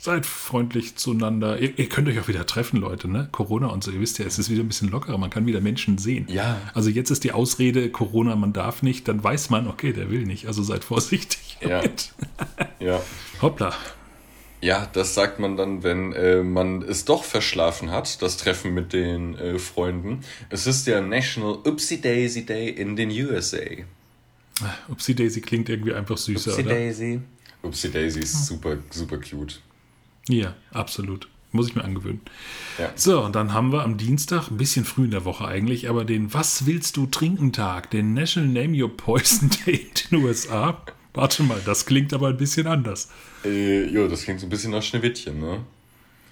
Seid 0.07 0.25
freundlich 0.25 0.95
zueinander. 0.95 1.59
Ihr, 1.59 1.77
ihr, 1.81 1.89
könnt 1.89 2.07
euch 2.07 2.21
auch 2.21 2.29
wieder 2.29 2.47
treffen, 2.47 2.77
Leute, 2.77 3.09
ne? 3.09 3.29
Corona 3.33 3.67
und 3.67 3.83
so. 3.83 3.91
Ihr 3.91 3.99
wisst 3.99 4.21
ja, 4.21 4.25
es 4.25 4.39
ist 4.39 4.49
wieder 4.49 4.63
ein 4.63 4.69
bisschen 4.69 4.89
lockerer. 4.89 5.19
Man 5.19 5.31
kann 5.31 5.47
wieder 5.47 5.61
Menschen 5.61 5.99
sehen. 5.99 6.29
Ja. 6.29 6.61
Also 6.75 6.91
jetzt 6.91 7.11
ist 7.11 7.25
die 7.25 7.33
Ausrede, 7.33 7.91
Corona, 7.91 8.37
man 8.37 8.53
darf 8.53 8.85
nicht. 8.85 9.09
Dann 9.09 9.25
weiß 9.25 9.51
man, 9.51 9.67
okay, 9.67 9.93
der 9.93 10.09
will 10.09 10.23
nicht. 10.23 10.47
Also 10.47 10.63
seid 10.63 10.85
vorsichtig. 10.85 11.59
Ja. 11.61 11.83
ja. 12.79 13.03
Hoppla. 13.43 13.75
Ja, 14.61 14.89
das 14.93 15.17
sagt 15.17 15.41
man 15.41 15.57
dann, 15.57 15.83
wenn 15.83 16.13
äh, 16.13 16.45
man 16.45 16.83
es 16.83 17.05
doch 17.05 17.25
verschlafen 17.25 17.91
hat, 17.91 18.23
das 18.23 18.37
Treffen 18.37 18.75
mit 18.75 18.93
den 18.93 19.37
äh, 19.37 19.59
Freunden. 19.59 20.21
Es 20.51 20.69
ist 20.69 20.87
der 20.87 21.01
National 21.01 21.55
Upsy 21.65 22.01
Daisy 22.01 22.47
Day 22.47 22.69
in 22.69 22.95
den 22.95 23.11
USA. 23.11 23.59
Upsy 24.87 25.17
Daisy 25.17 25.41
klingt 25.41 25.69
irgendwie 25.69 25.95
einfach 25.95 26.17
süßer, 26.17 26.53
Upsy 26.53 26.63
oder? 26.63 26.75
Daisy. 26.75 27.21
Upsy 27.63 27.91
Daisy 27.91 28.21
ist 28.21 28.47
super, 28.47 28.77
super 28.91 29.19
cute. 29.19 29.61
Ja, 30.28 30.54
absolut. 30.73 31.28
Muss 31.52 31.68
ich 31.68 31.75
mir 31.75 31.85
angewöhnen. 31.85 32.21
Ja. 32.78 32.90
So, 32.97 33.23
und 33.23 33.35
dann 33.35 33.54
haben 33.54 33.73
wir 33.73 33.83
am 33.83 33.97
Dienstag, 33.97 34.50
ein 34.50 34.59
bisschen 34.59 34.85
früh 34.85 35.04
in 35.04 35.11
der 35.11 35.25
Woche 35.25 35.47
eigentlich, 35.47 35.88
aber 35.88 36.04
den 36.04 36.35
Was 36.35 36.66
willst 36.66 36.97
du 36.97 37.06
trinken 37.06 37.52
Tag, 37.52 37.90
den 37.90 38.12
National 38.14 38.49
Name 38.50 38.83
Your 38.83 38.95
Poison 38.95 39.50
Day 39.66 39.87
in 39.88 40.11
den 40.11 40.25
USA. 40.25 40.83
Warte 41.14 41.42
mal, 41.45 41.61
das 41.64 41.87
klingt 41.87 42.12
aber 42.12 42.28
ein 42.28 42.37
bisschen 42.37 42.66
anders. 42.66 43.11
Äh, 43.45 43.87
jo, 43.87 44.06
das 44.06 44.25
klingt 44.25 44.40
so 44.40 44.47
ein 44.47 44.50
bisschen 44.50 44.73
nach 44.73 44.83
Schneewittchen, 44.83 45.40
ne? 45.40 45.64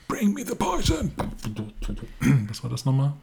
Bring 0.08 0.34
me 0.34 0.44
the 0.46 0.54
poison. 0.54 1.12
Was 2.48 2.62
war 2.62 2.68
das 2.68 2.84
nochmal? 2.84 3.14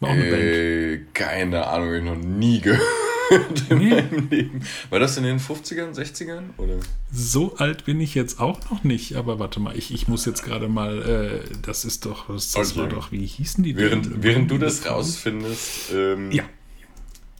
War 0.00 0.08
auch 0.08 0.14
eine 0.14 0.24
Band. 0.24 0.42
Äh, 0.42 1.00
keine 1.14 1.64
Ahnung, 1.68 1.94
ich 1.94 2.02
noch 2.02 2.16
nie 2.16 2.60
gehört 2.60 3.11
in 3.70 3.78
Nee. 3.78 3.90
meinem 3.90 4.28
Leben. 4.30 4.60
War 4.90 4.98
das 5.00 5.16
in 5.16 5.24
den 5.24 5.38
50ern, 5.40 5.94
60ern? 5.94 6.42
Oder? 6.58 6.74
So 7.12 7.56
alt 7.56 7.84
bin 7.84 8.00
ich 8.00 8.14
jetzt 8.14 8.40
auch 8.40 8.58
noch 8.70 8.84
nicht, 8.84 9.16
aber 9.16 9.38
warte 9.38 9.60
mal, 9.60 9.76
ich, 9.76 9.92
ich 9.92 10.08
muss 10.08 10.24
jetzt 10.26 10.42
gerade 10.44 10.68
mal, 10.68 11.42
äh, 11.44 11.54
das 11.62 11.84
ist 11.84 12.06
doch, 12.06 12.26
das, 12.28 12.54
Okay. 12.56 12.76
war 12.76 12.88
doch, 12.88 13.12
wie 13.12 13.26
hießen 13.26 13.62
die 13.64 13.76
Während, 13.76 14.06
denn? 14.06 14.22
während 14.22 14.50
du 14.50 14.58
das 14.58 14.86
rausfindest, 14.86 15.92
ähm, 15.94 16.30
Ja. 16.32 16.44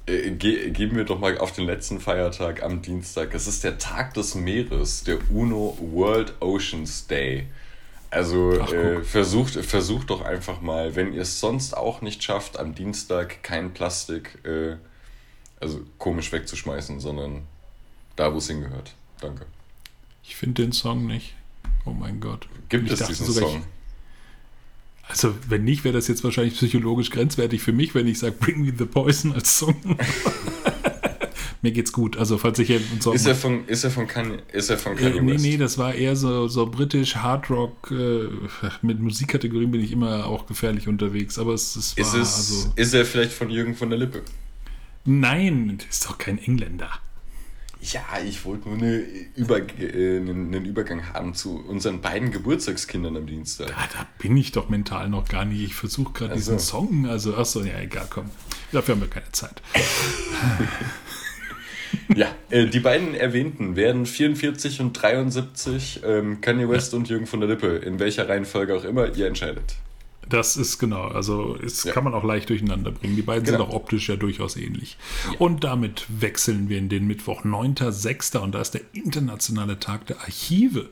äh, 0.06 0.30
ge 0.32 0.70
gehen 0.70 0.94
wir 0.96 1.04
doch 1.04 1.18
mal 1.20 1.38
auf 1.38 1.52
den 1.52 1.66
letzten 1.66 2.00
Feiertag 2.00 2.62
am 2.62 2.82
Dienstag. 2.82 3.34
Es 3.34 3.46
ist 3.46 3.64
der 3.64 3.78
Tag 3.78 4.14
des 4.14 4.34
Meeres, 4.34 5.04
der 5.04 5.18
UNO 5.30 5.76
World 5.80 6.34
Oceans 6.40 7.06
Day. 7.06 7.46
Also 8.10 8.58
Ach, 8.60 8.70
äh, 8.70 9.02
versucht, 9.02 9.54
versucht 9.64 10.10
doch 10.10 10.20
einfach 10.22 10.60
mal, 10.60 10.94
wenn 10.96 11.14
ihr 11.14 11.22
es 11.22 11.40
sonst 11.40 11.74
auch 11.74 12.02
nicht 12.02 12.22
schafft, 12.22 12.58
am 12.58 12.74
Dienstag 12.74 13.42
kein 13.42 13.72
Plastik, 13.72 14.38
äh, 14.44 14.76
also 15.62 15.80
komisch 15.98 16.32
wegzuschmeißen, 16.32 17.00
sondern 17.00 17.42
da, 18.16 18.34
wo 18.34 18.38
es 18.38 18.48
hingehört. 18.48 18.94
Danke. 19.20 19.46
Ich 20.24 20.36
finde 20.36 20.62
den 20.62 20.72
Song 20.72 21.06
nicht. 21.06 21.34
Oh 21.84 21.92
mein 21.92 22.20
Gott. 22.20 22.48
Gibt 22.68 22.90
Ich 22.90 23.00
es 23.00 23.06
diesen 23.06 23.26
Song? 23.26 23.58
Ich, 23.58 25.08
also, 25.08 25.34
wenn 25.48 25.64
nicht, 25.64 25.84
wäre 25.84 25.94
das 25.94 26.08
jetzt 26.08 26.22
wahrscheinlich 26.24 26.54
psychologisch 26.54 27.10
grenzwertig 27.10 27.62
für 27.62 27.72
mich, 27.72 27.94
wenn 27.94 28.06
ich 28.06 28.18
sage, 28.18 28.34
Bring 28.38 28.64
Me 28.64 28.72
the 28.76 28.84
Poison 28.84 29.32
als 29.32 29.58
Song. 29.58 29.76
Mir 31.62 31.70
geht's 31.70 31.92
gut. 31.92 32.16
Also, 32.16 32.38
falls 32.38 32.58
ich 32.58 32.72
einen 32.72 33.00
Song. 33.00 33.14
Ist 33.14 33.26
er 33.26 33.36
von, 33.36 33.66
ist 33.68 33.84
er 33.84 33.90
von 33.90 34.06
Kanye, 34.08 34.38
ist 34.52 34.70
er 34.70 34.78
von 34.78 34.98
äh, 34.98 35.00
Kanye 35.00 35.20
nee, 35.20 35.34
West? 35.34 35.44
nee, 35.44 35.56
das 35.56 35.78
war 35.78 35.94
eher 35.94 36.16
so, 36.16 36.48
so 36.48 36.66
britisch 36.66 37.16
Hard 37.16 37.50
Rock. 37.50 37.92
Äh, 37.92 38.28
mit 38.82 39.00
Musikkategorien 39.00 39.70
bin 39.70 39.80
ich 39.80 39.92
immer 39.92 40.26
auch 40.26 40.46
gefährlich 40.46 40.88
unterwegs. 40.88 41.38
Aber 41.38 41.54
es, 41.54 41.76
es 41.76 41.96
war 41.96 42.04
Ist, 42.04 42.14
es, 42.14 42.18
also. 42.18 42.72
ist 42.74 42.94
er 42.94 43.04
vielleicht 43.04 43.32
von 43.32 43.50
Jürgen 43.50 43.76
von 43.76 43.90
der 43.90 43.98
Lippe? 43.98 44.22
Nein, 45.04 45.78
das 45.78 45.98
ist 45.98 46.06
doch 46.06 46.18
kein 46.18 46.38
Engländer. 46.38 46.90
Ja, 47.80 48.02
ich 48.24 48.44
wollte 48.44 48.68
nur 48.68 48.78
eine 48.78 48.98
Über 49.34 49.58
äh, 49.58 50.18
einen, 50.18 50.64
Übergang 50.64 51.12
haben 51.12 51.34
zu 51.34 51.56
unseren 51.56 52.00
beiden 52.00 52.30
Geburtstagskindern 52.30 53.16
am 53.16 53.26
Dienstag. 53.26 53.72
Ah, 53.76 53.88
da 53.92 54.06
bin 54.18 54.36
ich 54.36 54.52
doch 54.52 54.68
mental 54.68 55.08
noch 55.08 55.28
gar 55.28 55.44
nicht. 55.44 55.62
Ich 55.62 55.74
versuche 55.74 56.12
gerade 56.12 56.32
Ach 56.32 56.36
diesen 56.36 56.60
so. 56.60 56.78
Song. 56.78 57.06
Also, 57.06 57.36
achso, 57.36 57.62
ja, 57.62 57.80
egal, 57.80 58.06
komm. 58.08 58.30
Dafür 58.70 58.94
haben 58.94 59.00
wir 59.00 59.10
keine 59.10 59.32
Zeit. 59.32 59.60
Ja, 62.14 62.34
äh, 62.50 62.66
die 62.66 62.80
beiden 62.80 63.14
erwähnten 63.14 63.76
werden 63.76 64.06
44 64.06 64.80
und 64.80 64.92
73, 64.94 66.00
ähm, 66.04 66.40
Kanye 66.40 66.68
West 66.68 66.94
und 66.94 67.08
Jürgen 67.08 67.26
von 67.26 67.40
der 67.40 67.48
Lippe. 67.48 67.68
In 67.68 67.98
welcher 67.98 68.28
Reihenfolge 68.28 68.74
auch 68.74 68.84
immer, 68.84 69.14
ihr 69.14 69.26
entscheidet. 69.26 69.76
Das 70.28 70.56
ist 70.56 70.78
genau, 70.78 71.08
also 71.08 71.56
es 71.56 71.84
Ja. 71.84 71.92
kann 71.92 72.04
man 72.04 72.14
auch 72.14 72.24
leicht 72.24 72.48
durcheinander 72.48 72.90
bringen. 72.92 73.16
Die 73.16 73.22
beiden 73.22 73.44
Genau. 73.44 73.58
sind 73.58 73.66
auch 73.68 73.74
optisch 73.74 74.08
ja 74.08 74.16
durchaus 74.16 74.56
ähnlich. 74.56 74.96
Und 75.38 75.64
damit 75.64 76.06
wechseln 76.08 76.68
wir 76.68 76.78
in 76.78 76.88
den 76.88 77.06
Mittwoch, 77.06 77.44
9.6. 77.44 78.38
und 78.40 78.52
da 78.54 78.60
ist 78.60 78.72
der 78.74 78.82
internationale 78.92 79.78
Tag 79.80 80.06
der 80.06 80.20
Archive. 80.20 80.88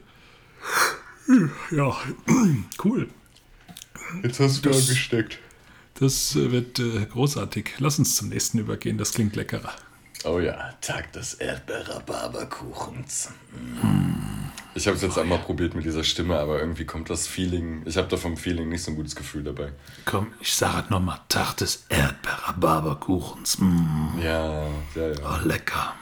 Ja, 1.71 1.97
cool. 2.85 3.09
Jetzt 4.23 4.41
hast 4.41 4.65
du 4.65 4.71
Das- 4.71 4.89
gesteckt. 4.89 5.39
Das 5.95 6.35
äh, 6.35 6.51
wird 6.51 6.79
äh, 6.79 7.07
großartig. 7.07 7.73
Lass 7.79 7.99
uns 7.99 8.17
zum 8.17 8.31
nächsten 8.31 8.59
übergehen, 8.59 8.97
das 8.99 9.13
klingt 9.13 9.37
leckerer. 9.37 9.73
Oh 10.25 10.39
ja, 10.41 10.73
Tag 10.81 11.13
des 11.13 11.35
Erdbeer-Rhabarberkuchens. 11.35 13.31
Ich 14.81 14.87
habe 14.87 14.97
es 14.97 15.03
jetzt 15.03 15.19
einmal 15.19 15.39
probiert 15.41 15.75
mit 15.75 15.85
dieser 15.85 16.03
Stimme, 16.05 16.39
aber 16.39 16.59
irgendwie 16.59 16.87
kommt 16.87 17.11
das 17.11 17.27
Feeling, 17.27 17.83
ich 17.85 17.99
habe 17.99 18.09
da 18.09 18.17
vom 18.17 18.39
Feeling 18.39 18.71
nicht 18.71 18.83
so 18.83 18.91
ein 18.93 18.97
gutes 18.97 19.15
Gefühl 19.15 19.45
dabei. 19.45 19.73
Komm, 20.07 20.29
ich 20.41 20.55
sage 20.55 20.87
nochmal, 20.89 21.21
Tag 21.29 21.59
des 21.59 21.85
Erdbeer-Rhabarberkuchens. 21.91 23.59
Mm, 23.59 24.19
Ja, 24.23 24.63
ja, 24.95 25.09
ja. 25.09 25.13
oh, 25.23 25.47
lecker. 25.47 25.93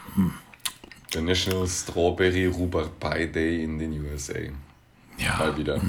Der 1.12 1.22
National 1.22 1.66
Strawberry 1.66 2.46
Rhubarb 2.46 3.00
Day 3.32 3.64
in 3.64 3.80
den 3.80 4.00
USA. 4.00 4.34
Ja, 5.18 5.38
Mal 5.38 5.56
wieder. 5.58 5.80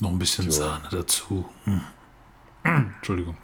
Noch 0.00 0.10
ein 0.10 0.18
bisschen 0.18 0.46
Ja. 0.46 0.50
Sahne 0.50 0.88
dazu. 0.90 1.48
Hm. 1.66 1.82
Entschuldigung. 2.64 3.36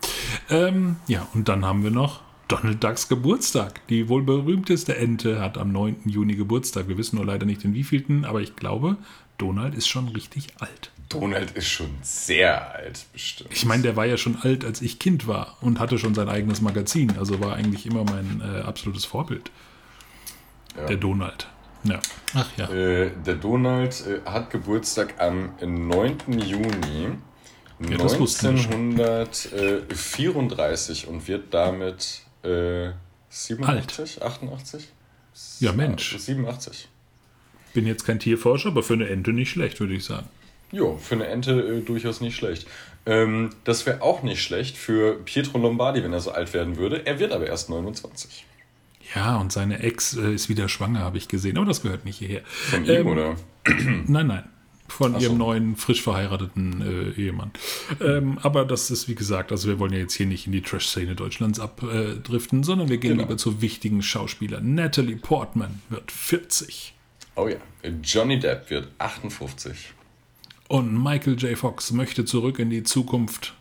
Ähm, 0.50 0.96
ja, 1.06 1.28
und 1.32 1.48
dann 1.48 1.64
haben 1.64 1.84
wir 1.84 1.92
noch 1.92 2.22
Donald 2.48 2.82
Ducks 2.82 3.08
Geburtstag. 3.08 3.86
Die 3.88 4.08
wohl 4.08 4.22
berühmteste 4.22 4.96
Ente 4.96 5.40
hat 5.40 5.58
am 5.58 5.70
9. 5.70 5.96
Juni 6.06 6.34
Geburtstag. 6.34 6.88
Wir 6.88 6.96
wissen 6.96 7.16
nur 7.16 7.26
leider 7.26 7.44
nicht 7.44 7.62
den 7.62 7.74
wievielten, 7.74 8.24
aber 8.24 8.40
ich 8.40 8.56
glaube, 8.56 8.96
Donald 9.36 9.74
ist 9.74 9.86
schon 9.86 10.08
richtig 10.08 10.48
alt. 10.58 10.90
Donald 11.10 11.52
ist 11.52 11.68
schon 11.68 11.90
sehr 12.02 12.74
alt, 12.74 13.06
bestimmt. 13.12 13.50
Ich 13.52 13.64
meine, 13.64 13.82
der 13.82 13.96
war 13.96 14.06
ja 14.06 14.16
schon 14.16 14.36
alt, 14.36 14.64
als 14.64 14.82
ich 14.82 14.98
Kind 14.98 15.26
war 15.26 15.56
und 15.60 15.78
hatte 15.78 15.98
schon 15.98 16.14
sein 16.14 16.28
eigenes 16.28 16.60
Magazin. 16.60 17.16
Also 17.18 17.40
war 17.40 17.54
eigentlich 17.54 17.86
immer 17.86 18.04
mein 18.04 18.42
äh, 18.42 18.60
absolutes 18.60 19.04
Vorbild. 19.04 19.50
Ja. 20.76 20.86
Der 20.86 20.96
Donald. 20.96 21.48
Ja. 21.84 22.00
Ach 22.34 22.48
ja. 22.56 22.70
Äh, 22.70 23.10
der 23.24 23.36
Donald 23.36 24.04
äh, 24.06 24.20
hat 24.28 24.50
Geburtstag 24.50 25.14
am 25.18 25.52
9. 25.60 26.40
Juni 26.40 27.10
Ja, 27.88 27.96
das 27.96 28.18
wussten 28.18 28.56
wir 28.56 28.62
schon. 28.62 29.00
1934 29.00 31.08
und 31.08 31.28
wird 31.28 31.54
damit 31.54 32.22
äh, 32.42 32.90
87, 33.30 34.22
88? 34.22 34.88
Ja, 35.60 35.72
Mensch. 35.72 36.16
87. 36.18 36.88
Bin 37.74 37.86
jetzt 37.86 38.04
kein 38.04 38.18
Tierforscher, 38.18 38.70
aber 38.70 38.82
für 38.82 38.94
eine 38.94 39.08
Ente 39.08 39.32
nicht 39.32 39.50
schlecht, 39.50 39.78
würde 39.80 39.94
ich 39.94 40.04
sagen. 40.04 40.26
Jo, 40.72 40.98
für 40.98 41.14
eine 41.14 41.26
Ente 41.26 41.52
äh, 41.52 41.80
durchaus 41.80 42.20
nicht 42.20 42.36
schlecht. 42.36 42.66
Ähm, 43.06 43.50
das 43.64 43.86
wäre 43.86 44.02
auch 44.02 44.22
nicht 44.22 44.42
schlecht 44.42 44.76
für 44.76 45.14
Pietro 45.24 45.58
Lombardi, 45.58 46.02
wenn 46.02 46.12
er 46.12 46.20
so 46.20 46.30
alt 46.30 46.52
werden 46.52 46.76
würde. 46.76 47.06
Er 47.06 47.18
wird 47.18 47.32
aber 47.32 47.46
erst 47.46 47.70
29. 47.70 48.44
Ja, 49.14 49.36
und 49.38 49.52
seine 49.52 49.78
Ex 49.82 50.14
äh, 50.16 50.34
ist 50.34 50.48
wieder 50.50 50.68
schwanger, 50.68 51.00
habe 51.00 51.16
ich 51.16 51.28
gesehen. 51.28 51.56
Aber 51.56 51.66
das 51.66 51.82
gehört 51.82 52.04
nicht 52.04 52.18
hierher. 52.18 52.42
Von 52.44 52.84
ihm, 52.84 52.90
Ähm, 52.90 53.06
oder? 53.06 53.36
Nein, 54.06 54.26
nein. 54.26 54.44
Von 54.88 55.14
Ach 55.14 55.20
so. 55.20 55.26
ihrem 55.26 55.38
neuen, 55.38 55.76
frisch 55.76 56.02
verheirateten 56.02 56.80
äh, 57.16 57.20
Ehemann. 57.20 57.50
Ähm, 58.00 58.38
aber 58.42 58.64
das 58.64 58.90
ist, 58.90 59.06
wie 59.08 59.14
gesagt, 59.14 59.52
also 59.52 59.68
wir 59.68 59.78
wollen 59.78 59.92
ja 59.92 59.98
jetzt 60.00 60.14
hier 60.14 60.26
nicht 60.26 60.46
in 60.46 60.52
die 60.52 60.62
Trash-Szene 60.62 61.14
Deutschlands 61.14 61.60
abdriften, 61.60 62.62
sondern 62.64 62.88
wir 62.88 62.98
gehen 62.98 63.12
Genau. 63.12 63.22
lieber 63.24 63.36
zu 63.36 63.60
wichtigen 63.60 64.02
Schauspielern. 64.02 64.74
Natalie 64.74 65.16
Portman 65.16 65.82
wird 65.88 66.10
40 66.10 66.94
Oh 67.36 67.46
ja. 67.46 67.56
Johnny 68.02 68.40
Depp 68.40 68.68
wird 68.70 68.88
58. 68.98 69.92
und 70.66 71.00
Michael 71.02 71.36
J. 71.38 71.56
Fox 71.56 71.92
möchte 71.92 72.24
zurück 72.24 72.58
in 72.58 72.68
die 72.70 72.82
Zukunft 72.82 73.54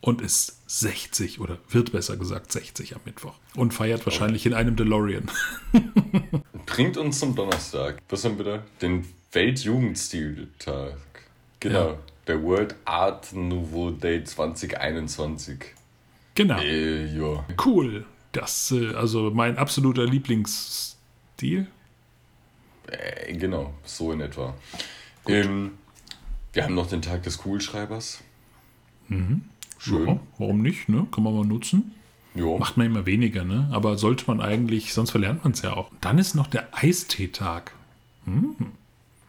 und 0.00 0.20
ist 0.20 0.60
60 0.68 1.40
oder 1.40 1.58
wird 1.70 1.90
besser 1.92 2.16
gesagt 2.16 2.52
60 2.52 2.94
am 2.94 3.00
Mittwoch 3.04 3.34
und 3.56 3.74
feiert 3.74 4.06
wahrscheinlich 4.06 4.46
in 4.46 4.54
einem 4.54 4.76
DeLorean. 4.76 5.30
Bringt 6.66 6.96
uns 6.96 7.18
zum 7.18 7.34
Donnerstag. 7.34 8.00
Was 8.08 8.24
haben 8.24 8.38
wir 8.38 8.44
da? 8.44 8.64
Den 8.82 9.04
Weltjugendstiltag. 9.34 10.96
Genau. 11.60 11.88
Ja. 11.90 11.98
Der 12.26 12.42
World 12.42 12.74
Art 12.84 13.32
Nouveau 13.32 13.90
Day 13.90 14.24
2021. 14.24 15.58
genau. 16.34 16.58
Äh, 16.58 17.06
ja. 17.14 17.44
Cool. 17.64 18.06
Das, 18.32 18.72
äh, 18.72 18.94
also 18.94 19.30
mein 19.30 19.58
absoluter 19.58 20.04
Lieblingsstil. 20.06 21.66
Äh, 22.86 23.36
genau, 23.36 23.74
so 23.84 24.12
in 24.12 24.20
etwa. 24.20 24.54
Ähm, 25.26 25.72
wir 26.52 26.64
haben 26.64 26.74
noch 26.74 26.86
den 26.88 27.02
Tag 27.02 27.22
des 27.22 27.38
Kugelschreibers. 27.38 28.22
Schön. 29.78 30.06
Ja, 30.06 30.20
warum 30.38 30.62
nicht, 30.62 30.88
ne? 30.88 31.06
Kann 31.12 31.24
man 31.24 31.34
mal 31.34 31.44
nutzen. 31.44 31.94
Jo. 32.34 32.58
Macht 32.58 32.76
man 32.76 32.86
immer 32.86 33.06
weniger, 33.06 33.44
ne? 33.44 33.68
Aber 33.70 33.96
sollte 33.96 34.24
man 34.26 34.40
eigentlich, 34.40 34.92
sonst 34.92 35.10
verlernt 35.10 35.44
man 35.44 35.52
es 35.52 35.62
ja 35.62 35.74
auch. 35.74 35.90
Dann 36.00 36.18
ist 36.18 36.34
noch 36.34 36.46
der 36.46 36.68
Eisteetag. 36.72 37.72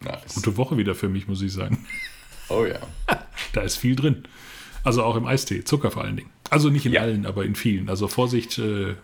Nice. 0.01 0.35
Gute 0.35 0.57
Woche 0.57 0.77
wieder 0.77 0.95
für 0.95 1.09
mich, 1.09 1.27
muss 1.27 1.41
ich 1.41 1.53
sagen. 1.53 1.85
Oh 2.49 2.65
ja. 2.65 2.79
da 3.53 3.61
ist 3.61 3.77
viel 3.77 3.95
drin. 3.95 4.23
Also 4.83 5.03
auch 5.03 5.15
im 5.15 5.25
Eistee, 5.25 5.63
Zucker 5.63 5.91
vor 5.91 6.03
allen 6.03 6.15
Dingen. 6.15 6.29
Also 6.49 6.69
nicht 6.69 6.85
in 6.85 6.93
ja. 6.93 7.01
allen, 7.01 7.25
aber 7.25 7.43
in 7.43 7.55
vielen. 7.55 7.89
Also 7.89 8.07
Vorsicht, 8.07 8.57
äh, 8.59 8.95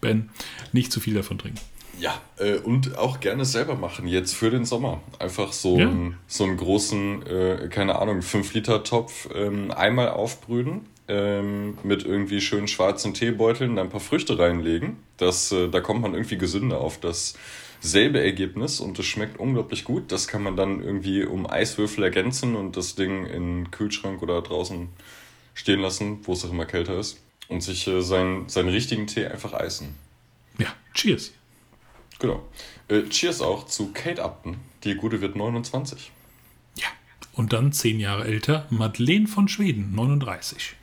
Ben, 0.00 0.30
nicht 0.72 0.92
zu 0.92 1.00
viel 1.00 1.14
davon 1.14 1.38
trinken. 1.38 1.60
Ja, 1.98 2.20
äh, 2.36 2.58
und 2.58 2.96
auch 2.96 3.20
gerne 3.20 3.44
selber 3.44 3.74
machen, 3.74 4.06
jetzt 4.06 4.34
für 4.34 4.50
den 4.50 4.64
Sommer. 4.64 5.00
Einfach 5.18 5.52
so, 5.52 5.78
ja. 5.78 5.88
einen, 5.88 6.16
so 6.28 6.44
einen 6.44 6.56
großen, 6.56 7.26
äh, 7.26 7.68
keine 7.70 7.98
Ahnung, 7.98 8.20
5-Liter-Topf 8.20 9.28
ähm, 9.34 9.72
einmal 9.72 10.10
aufbrühen, 10.10 10.86
ähm, 11.08 11.78
mit 11.82 12.04
irgendwie 12.04 12.40
schönen 12.40 12.68
schwarzen 12.68 13.14
Teebeuteln, 13.14 13.78
ein 13.78 13.88
paar 13.88 14.00
Früchte 14.00 14.38
reinlegen. 14.38 14.98
Das, 15.16 15.50
äh, 15.52 15.68
da 15.68 15.80
kommt 15.80 16.02
man 16.02 16.12
irgendwie 16.12 16.36
gesünder 16.36 16.80
auf 16.80 17.00
dasselbe 17.00 18.22
Ergebnis 18.22 18.80
und 18.80 18.98
es 18.98 19.06
schmeckt 19.06 19.40
unglaublich 19.40 19.84
gut. 19.84 20.12
Das 20.12 20.28
kann 20.28 20.42
man 20.42 20.56
dann 20.56 20.82
irgendwie 20.82 21.24
um 21.24 21.48
Eiswürfel 21.48 22.04
ergänzen 22.04 22.56
und 22.56 22.76
das 22.76 22.94
Ding 22.94 23.24
in 23.24 23.64
den 23.64 23.70
Kühlschrank 23.70 24.22
oder 24.22 24.42
draußen 24.42 24.88
stehen 25.54 25.80
lassen, 25.80 26.20
wo 26.24 26.34
es 26.34 26.44
auch 26.44 26.50
immer 26.50 26.66
kälter 26.66 26.98
ist. 26.98 27.18
Und 27.48 27.62
sich 27.62 27.88
äh, 27.88 28.02
seinen, 28.02 28.48
seinen 28.50 28.68
richtigen 28.68 29.06
Tee 29.06 29.26
einfach 29.26 29.54
eisen. 29.54 29.96
Ja, 30.58 30.68
cheers. 30.92 31.32
Genau. 32.18 32.46
Äh, 32.88 33.04
cheers 33.04 33.40
auch 33.40 33.64
zu 33.64 33.92
Kate 33.92 34.22
Upton. 34.22 34.58
Die 34.84 34.94
Gute 34.94 35.22
wird 35.22 35.36
29. 35.36 36.12
Ja. 36.76 36.86
Und 37.32 37.54
dann 37.54 37.72
zehn 37.72 37.98
Jahre 37.98 38.24
älter, 38.24 38.66
Madeleine 38.68 39.26
von 39.26 39.48
Schweden, 39.48 39.94
39. 39.94 40.74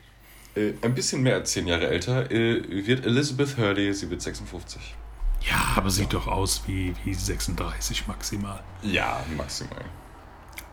Äh, 0.56 0.72
ein 0.82 0.94
bisschen 0.94 1.22
mehr 1.22 1.34
als 1.34 1.52
zehn 1.52 1.66
Jahre 1.66 1.88
älter 1.88 2.30
äh, 2.30 2.86
wird 2.86 3.04
Elizabeth 3.04 3.56
Hurley, 3.58 3.92
sie 3.92 4.10
wird 4.10 4.22
56. 4.22 4.94
Ja, 5.42 5.74
aber 5.76 5.90
sieht 5.90 6.12
ja. 6.12 6.18
doch 6.18 6.26
aus 6.26 6.62
wie, 6.66 6.94
wie 7.04 7.14
36 7.14 8.06
maximal. 8.06 8.62
Ja, 8.82 9.22
maximal. 9.36 9.84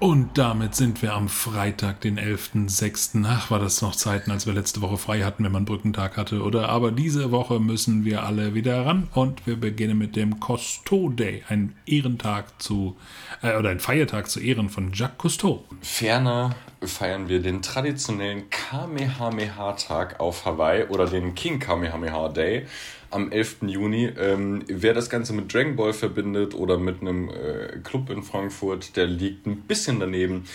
Und 0.04 0.38
damit 0.38 0.76
sind 0.76 1.02
wir 1.02 1.14
am 1.14 1.30
Freitag, 1.30 2.02
den 2.02 2.20
11.06. 2.20 3.24
Ach, 3.26 3.50
war 3.50 3.60
das 3.60 3.82
noch 3.82 3.96
Zeiten, 3.96 4.32
als 4.32 4.46
wir 4.46 4.52
letzte 4.52 4.82
Woche 4.82 4.98
frei 4.98 5.22
hatten, 5.22 5.46
wenn 5.46 5.54
man 5.54 5.64
Brückentag 5.64 6.18
hatte, 6.18 6.42
oder? 6.42 6.68
Aber 6.68 6.92
diese 6.92 7.32
Woche 7.32 7.62
müssen 7.62 8.04
wir 8.04 8.24
alle 8.24 8.54
wieder 8.54 8.86
ran 8.86 9.08
und 9.14 9.48
wir 9.48 9.56
beginnen 9.56 9.98
mit 9.98 10.18
dem 10.18 10.42
Cousteau 10.42 11.08
Day, 11.08 11.46
ein 11.48 11.78
Ehrentag 11.86 12.62
zu, 12.62 12.98
äh, 13.42 13.56
oder 13.56 13.70
ein 13.70 13.80
Feiertag 13.80 14.30
zu 14.30 14.42
Ehren 14.42 14.70
von 14.70 14.92
Jacques 14.92 15.20
Cousteau. 15.20 15.64
Ferner 15.80 16.54
feiern 16.82 17.30
wir 17.30 17.42
den 17.42 17.62
traditionellen 17.62 18.50
Kamehameha-Tag 18.50 20.20
auf 20.20 20.44
Hawaii 20.44 20.84
oder 20.90 21.06
den 21.06 21.34
King 21.34 21.60
Kamehameha 21.60 22.28
Day 22.28 22.68
am 23.14 23.32
11. 23.32 23.58
Juni. 23.68 24.12
Ähm, 24.18 24.64
wer 24.68 24.94
das 24.94 25.10
Ganze 25.10 25.34
mit 25.34 25.54
Dragon 25.54 25.76
Ball 25.76 25.94
verbindet 25.94 26.56
oder 26.56 26.78
mit 26.78 27.02
einem 27.02 27.30
äh, 27.30 27.80
Club 27.84 28.10
in 28.10 28.24
Frankfurt, 28.24 28.96
der 28.96 29.06
liegt 29.06 29.46
ein 29.46 29.62
bisschen 29.62 30.00
daneben. 30.00 30.46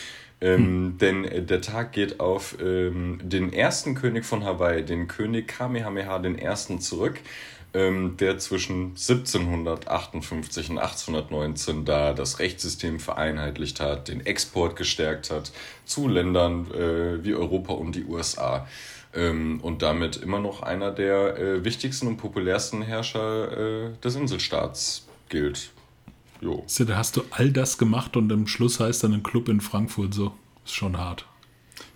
Ähm, 0.40 0.59
hm. 0.59 0.99
Denn 0.99 1.25
äh, 1.25 1.42
der 1.42 1.61
Tag 1.61 1.92
geht 1.92 2.21
auf 2.21 2.57
ähm, 2.61 3.21
den 3.23 3.53
ersten 3.53 3.94
König 3.94 4.25
von 4.25 4.44
Hawaii, 4.44 4.85
den 4.85 5.09
König 5.09 5.49
Kamehameha 5.49 6.23
I. 6.25 6.79
zurück, 6.79 7.21
ähm, 7.75 8.16
der 8.18 8.38
zwischen 8.38 8.90
1758 8.90 10.71
und 10.71 10.79
1819 10.79 11.85
da 11.85 12.12
das 12.12 12.38
Rechtssystem 12.38 13.01
vereinheitlicht 13.01 13.81
hat, 13.81 14.09
den 14.09 14.25
Export 14.25 14.77
gestärkt 14.77 15.31
hat 15.31 15.53
zu 15.85 16.09
Ländern 16.09 16.71
äh, 16.73 17.25
wie 17.25 17.35
Europa 17.35 17.73
und 17.73 17.94
die 17.94 18.05
USA 18.05 18.66
ähm, 19.14 19.61
und 19.61 19.83
damit 19.83 20.16
immer 20.16 20.38
noch 20.38 20.62
einer 20.62 20.90
der 20.90 21.38
äh, 21.38 21.64
wichtigsten 21.64 22.07
und 22.07 22.16
populärsten 22.16 22.83
Herrscher 22.83 23.87
äh, 23.87 23.90
des 24.03 24.16
Inselstaats 24.16 25.07
gilt. 25.29 25.71
Jo. 26.40 26.62
So, 26.66 26.85
da 26.85 26.97
hast 26.97 27.16
du 27.16 27.23
all 27.31 27.51
das 27.51 27.79
gemacht 27.79 28.16
und 28.16 28.33
am 28.33 28.47
Schluss 28.47 28.81
heißt 28.81 29.05
dann 29.05 29.12
ein 29.12 29.23
Club 29.23 29.49
in 29.49 29.61
Frankfurt 29.61 30.14
so. 30.14 30.33
Ist 30.64 30.75
schon 30.75 30.99
hart. 30.99 31.25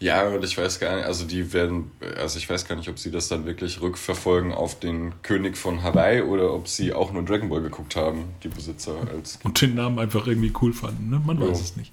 Ja, 0.00 0.26
und 0.28 0.44
ich 0.44 0.58
weiß 0.58 0.80
gar 0.80 0.96
nicht, 0.96 1.06
also 1.06 1.24
die 1.24 1.52
werden, 1.52 1.92
also 2.16 2.38
ich 2.38 2.48
weiß 2.50 2.66
gar 2.66 2.74
nicht, 2.74 2.88
ob 2.88 2.98
sie 2.98 3.10
das 3.10 3.28
dann 3.28 3.46
wirklich 3.46 3.80
rückverfolgen 3.80 4.52
auf 4.52 4.78
den 4.80 5.14
König 5.22 5.56
von 5.56 5.82
Hawaii 5.82 6.22
oder 6.22 6.52
ob 6.52 6.66
sie 6.66 6.92
auch 6.92 7.12
nur 7.12 7.24
Dragon 7.24 7.48
Ball 7.48 7.62
geguckt 7.62 7.94
haben, 7.94 8.24
die 8.42 8.48
Besitzer 8.48 8.96
als. 9.12 9.38
Und 9.44 9.60
den 9.60 9.74
Namen 9.74 9.98
einfach 9.98 10.26
irgendwie 10.26 10.52
cool 10.60 10.72
fanden, 10.72 11.10
ne? 11.10 11.22
Man 11.24 11.40
jo. 11.40 11.48
weiß 11.48 11.60
es 11.60 11.76
nicht. 11.76 11.92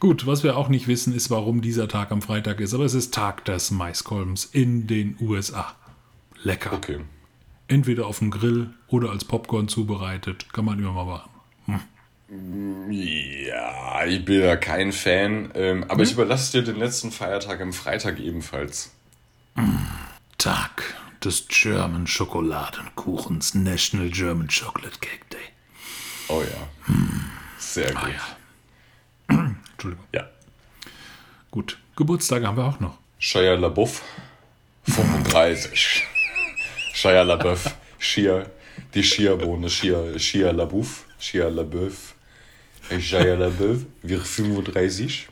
Gut, 0.00 0.26
was 0.26 0.44
wir 0.44 0.56
auch 0.56 0.68
nicht 0.68 0.86
wissen, 0.86 1.14
ist, 1.14 1.30
warum 1.30 1.60
dieser 1.60 1.88
Tag 1.88 2.12
am 2.12 2.22
Freitag 2.22 2.60
ist, 2.60 2.72
aber 2.72 2.84
es 2.84 2.94
ist 2.94 3.12
Tag 3.12 3.44
des 3.44 3.70
Maiskolbens 3.72 4.44
in 4.44 4.86
den 4.86 5.16
USA. 5.20 5.74
Lecker. 6.42 6.72
Okay. 6.72 7.00
Entweder 7.66 8.06
auf 8.06 8.20
dem 8.20 8.30
Grill 8.30 8.70
oder 8.86 9.10
als 9.10 9.24
Popcorn 9.24 9.68
zubereitet, 9.68 10.52
kann 10.52 10.64
man 10.64 10.78
immer 10.78 10.92
mal 10.92 11.04
machen. 11.04 11.30
Hm. 11.66 11.80
Ja, 12.90 14.04
ich 14.04 14.24
bin 14.24 14.40
ja 14.40 14.56
kein 14.56 14.92
Fan, 14.92 15.50
ähm, 15.54 15.84
aber 15.84 15.96
hm? 15.96 16.02
ich 16.02 16.12
überlasse 16.12 16.52
dir 16.52 16.72
den 16.72 16.78
letzten 16.78 17.10
Feiertag 17.10 17.60
am 17.60 17.72
Freitag 17.72 18.20
ebenfalls. 18.20 18.92
Tag 20.36 20.94
des 21.24 21.48
German 21.48 22.06
Schokoladenkuchens 22.06 23.54
National 23.54 24.10
German 24.10 24.48
Chocolate 24.48 24.98
Cake 25.00 25.24
Day. 25.32 25.40
Oh 26.28 26.42
ja. 26.42 26.94
Sehr 27.58 27.96
ah 27.96 28.00
gut. 28.00 28.10
Ah, 28.10 28.12
ja. 28.12 28.37
Entschuldigung. 29.78 30.06
Ja. 30.12 30.28
Gut. 31.52 31.78
Geburtstage 31.94 32.48
haben 32.48 32.56
wir 32.56 32.64
auch 32.64 32.80
noch. 32.80 32.98
Shia 33.20 33.54
LaBeouf, 33.54 34.02
35. 34.88 36.04
Shia 36.94 37.22
LaBeouf, 37.22 37.76
Shia, 38.00 38.46
die 38.92 39.04
Shia-Bohne, 39.04 39.70
Shia, 39.70 40.18
Shia 40.18 40.50
LaBeouf, 40.50 41.04
Shia 41.20 41.48
LaBeouf. 41.48 42.16
Shia 42.98 43.34
LaBeouf, 43.36 43.86
wir 44.02 44.20
35. 44.20 45.28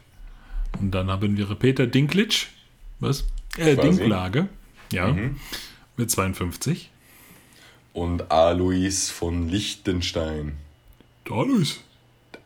Und 0.79 0.93
dann 0.93 1.11
haben 1.11 1.37
wir 1.37 1.47
Peter 1.57 1.89
Dinklage, 1.89 2.47
was? 3.01 3.25
Äh, 3.57 3.75
Dinklage, 3.75 4.49
ja, 4.93 5.09
mhm. 5.09 5.41
mit 5.97 6.09
52. 6.09 6.91
Und 7.93 8.31
Alois 8.31 9.11
von 9.11 9.49
Liechtenstein. 9.49 10.53
Alois. 11.29 11.81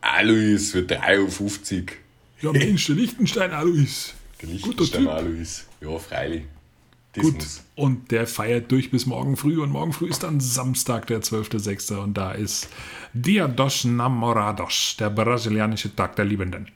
Alois 0.01 0.71
für 0.71 0.83
53. 0.83 1.93
Ja, 2.41 2.53
Mensch, 2.53 2.87
der 2.87 2.97
Lichtenstein 2.97 3.53
Alois. 3.53 4.15
Der 4.41 4.49
Lichtenstein 4.49 5.09
Alois. 5.09 5.65
Ja, 5.81 5.99
freilich. 5.99 6.45
Das 7.13 7.25
Gut, 7.25 7.35
muss. 7.35 7.65
und 7.75 8.11
der 8.13 8.27
feiert 8.29 8.71
durch 8.71 8.91
bis 8.91 9.05
morgen 9.05 9.37
früh 9.37 9.61
und 9.61 9.71
morgen 9.71 9.93
früh 9.93 10.09
ist 10.09 10.23
dann 10.23 10.39
Samstag, 10.39 11.09
der 11.09 11.23
12.06. 11.23 11.97
und 11.97 12.15
da 12.15 12.33
ist 12.33 12.69
Dia 13.13 13.49
dos 13.49 13.85
Namorados, 13.85 14.97
der 14.99 15.11
brasilianische 15.11 15.95
Tag 15.95 16.15
der 16.15 16.25
Liebenden. 16.25 16.71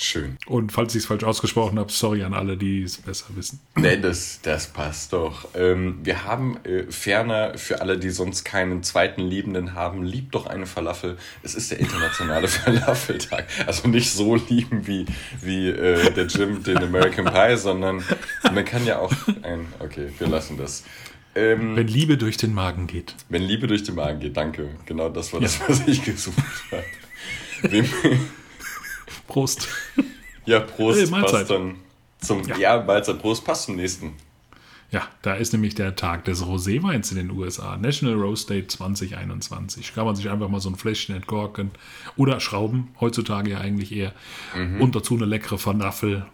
Schön. 0.00 0.38
Und 0.46 0.70
falls 0.70 0.94
ich 0.94 1.00
es 1.00 1.06
falsch 1.06 1.24
ausgesprochen 1.24 1.76
habe, 1.76 1.90
sorry 1.90 2.22
an 2.22 2.32
alle, 2.32 2.56
die 2.56 2.84
es 2.84 2.98
besser 2.98 3.26
wissen. 3.34 3.58
Nee, 3.74 3.96
das, 3.96 4.38
das 4.42 4.68
passt 4.68 5.12
doch. 5.12 5.48
Ähm, 5.56 5.98
wir 6.04 6.22
haben 6.22 6.56
äh, 6.64 6.84
ferner, 6.88 7.58
für 7.58 7.80
alle, 7.80 7.98
die 7.98 8.10
sonst 8.10 8.44
keinen 8.44 8.84
zweiten 8.84 9.22
Liebenden 9.22 9.74
haben, 9.74 10.04
liebt 10.04 10.36
doch 10.36 10.46
eine 10.46 10.66
Falafel. 10.66 11.18
Es 11.42 11.56
ist 11.56 11.72
der 11.72 11.80
internationale 11.80 12.46
Falafeltag. 12.48 13.46
Also 13.66 13.88
nicht 13.88 14.12
so 14.12 14.36
lieben 14.36 14.86
wie, 14.86 15.04
wie 15.42 15.70
äh, 15.70 16.12
der 16.12 16.26
Jim 16.26 16.62
den 16.62 16.78
American 16.78 17.24
Pie, 17.24 17.56
sondern 17.56 18.04
man 18.44 18.64
kann 18.64 18.86
ja 18.86 19.00
auch 19.00 19.12
ein. 19.42 19.66
Okay, 19.80 20.12
wir 20.16 20.28
lassen 20.28 20.56
das. 20.58 20.84
Ähm, 21.34 21.74
wenn 21.74 21.88
Liebe 21.88 22.16
durch 22.16 22.36
den 22.36 22.54
Magen 22.54 22.86
geht. 22.86 23.16
Wenn 23.28 23.42
Liebe 23.42 23.66
durch 23.66 23.82
den 23.82 23.96
Magen 23.96 24.20
geht, 24.20 24.36
danke. 24.36 24.68
Genau 24.86 25.08
das 25.08 25.32
war 25.32 25.40
ja. 25.40 25.48
das, 25.48 25.60
was 25.68 25.88
ich 25.88 26.04
gesucht 26.04 26.36
habe. 26.70 26.84
Wem, 27.72 27.88
Prost. 29.28 29.68
Ja, 30.46 30.60
Prost. 30.60 30.98
Hey, 30.98 31.06
Mahlzeit. 31.08 31.50
Dann 31.50 31.76
zum, 32.20 32.42
ja. 32.48 32.56
ja, 32.56 32.82
Mahlzeit. 32.82 33.20
Prost 33.20 33.44
passt 33.44 33.64
zum 33.64 33.76
nächsten. 33.76 34.14
Ja, 34.90 35.06
da 35.20 35.34
ist 35.34 35.52
nämlich 35.52 35.74
der 35.74 35.94
Tag 35.94 36.24
des 36.24 36.42
Roséweins 36.42 37.10
in 37.10 37.18
den 37.18 37.30
USA. 37.30 37.76
National 37.76 38.14
Rose 38.14 38.46
Day 38.46 38.66
2021. 38.66 39.94
Kann 39.94 40.06
man 40.06 40.16
sich 40.16 40.30
einfach 40.30 40.48
mal 40.48 40.60
so 40.60 40.70
ein 40.70 40.76
Fläschchen 40.76 41.14
entkorken. 41.14 41.70
Oder 42.16 42.40
schrauben, 42.40 42.88
heutzutage 42.98 43.50
ja 43.50 43.58
eigentlich 43.58 43.92
eher. 43.92 44.14
Mhm. 44.56 44.80
Und 44.80 44.96
dazu 44.96 45.14
eine 45.14 45.26
leckere 45.26 45.58
Falafel. 45.58 46.24